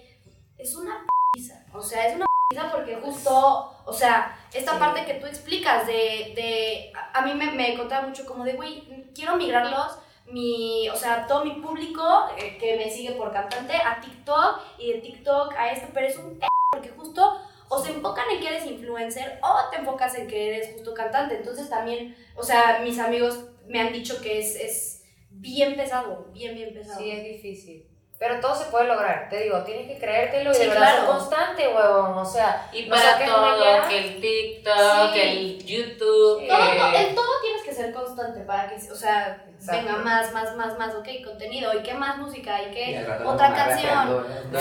[0.58, 4.80] es una pizza, o sea, es una pizza porque justo, o sea, esta Sí.
[4.80, 9.06] parte que tú explicas de, de a, mí me, me contaba mucho como de, güey,
[9.14, 9.98] quiero migrarlos,
[10.28, 12.04] mi, o sea, todo mi público
[12.38, 16.18] eh, que me sigue por cantante a TikTok y de TikTok a esto, pero es
[16.18, 17.40] un p porque justo
[17.70, 21.36] o se enfocan en que eres influencer o te enfocas en que eres justo cantante.
[21.36, 26.56] Entonces también, o sea, mis amigos me han dicho que es, es bien pesado, bien,
[26.56, 27.00] bien pesado.
[27.00, 27.88] Sí, es difícil.
[28.18, 31.08] Pero todo se puede lograr, te digo, tienes que creértelo y Sí, de verdad claro.
[31.12, 32.18] constante, huevón.
[32.18, 34.74] O sea, Y no para todo, que el TikTok,
[35.08, 35.14] Sí.
[35.14, 36.40] que el YouTube.
[36.40, 36.48] Sí.
[36.48, 39.84] Todo, que ser constante para que, o sea, Exacto.
[39.84, 44.26] venga más, más, más, más, ok, contenido, y qué más música, y qué otra canción.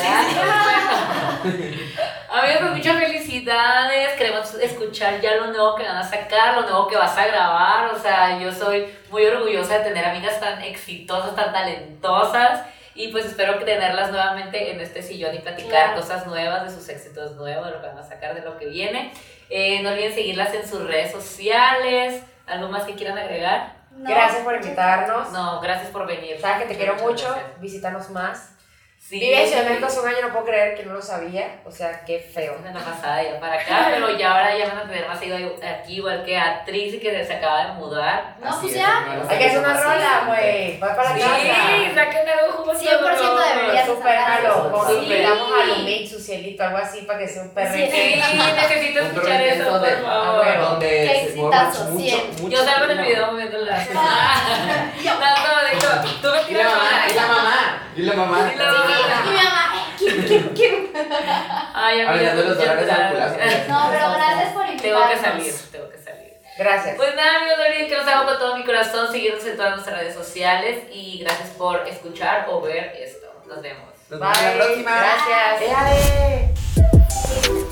[2.31, 4.13] Amigos, pues muchas felicidades.
[4.15, 7.95] Queremos escuchar ya lo nuevo que van a sacar, lo nuevo que vas a grabar.
[7.95, 12.63] O sea, yo soy muy orgullosa de tener amigas tan exitosas, tan talentosas.
[12.97, 16.01] Y pues espero tenerlas nuevamente en este sillón y platicar Claro.
[16.01, 18.67] cosas nuevas, de sus éxitos nuevos, de lo que van a sacar, de lo que
[18.67, 19.13] viene.
[19.51, 22.23] Eh, no olviden seguirlas en sus redes sociales.
[22.47, 23.75] ¿Algo más que quieran agregar?
[23.91, 24.11] No.
[24.11, 25.33] Gracias por invitarnos.
[25.33, 26.41] No, gracias por venir.
[26.41, 27.61] Sabes que te quiero mucho, gracias.
[27.61, 28.54] visítanos más.
[29.07, 29.21] Sí.
[29.21, 31.61] Vive en Ciudad de México hace un año, no puedo creer que no lo sabía.
[31.67, 32.57] O sea, qué feo.
[32.59, 35.97] Una pasada ya para acá, pero ya ahora ya van a tener más seguido aquí,
[35.97, 38.37] igual que actriz y que se acaba de mudar.
[38.41, 39.05] No, Así pues es, ya.
[39.29, 40.81] Hay que hacer una rola, güey.
[40.81, 41.95] Va para Sí, casa.
[41.95, 42.83] saquen algo juntos.
[42.83, 44.87] 100% deberías de Superalo.
[44.89, 44.95] Sí.
[44.97, 47.95] invitamos a Lumix, su cielito, algo así, para que sea un perrito.
[47.95, 48.21] Sí,
[48.57, 50.45] necesito Un escuchar eso, por favor.
[50.45, 50.65] Bueno.
[50.71, 52.49] Donde Qué se exitazo, mucho.
[52.49, 53.77] Yo salgo en el video moviendo la.
[55.05, 57.64] No, no, digo, tú me Y la tiras mamá, y la mamá,
[57.97, 58.51] y la mamá.
[58.53, 58.85] Y la mamá.
[59.25, 60.77] Y mi mamá, eh, quiero, quiero, quiero.
[61.75, 63.37] Ay, amiga, Hablando de los dólares al culazo.
[63.69, 64.83] No, pero gracias por invitarnos.
[64.83, 66.33] Tengo que salir, tengo que salir.
[66.59, 66.97] Gracias.
[66.97, 69.99] Pues nada, amigos, olviden que los hago con todo mi corazón, seguirnos en todas nuestras
[69.99, 73.27] redes sociales y gracias por escuchar o ver esto.
[73.47, 73.91] Nos vemos.
[74.09, 74.57] Nos vemos la Bye.
[74.59, 74.91] próxima.
[74.97, 75.63] Gracias.
[75.63, 77.64] ¡Éale!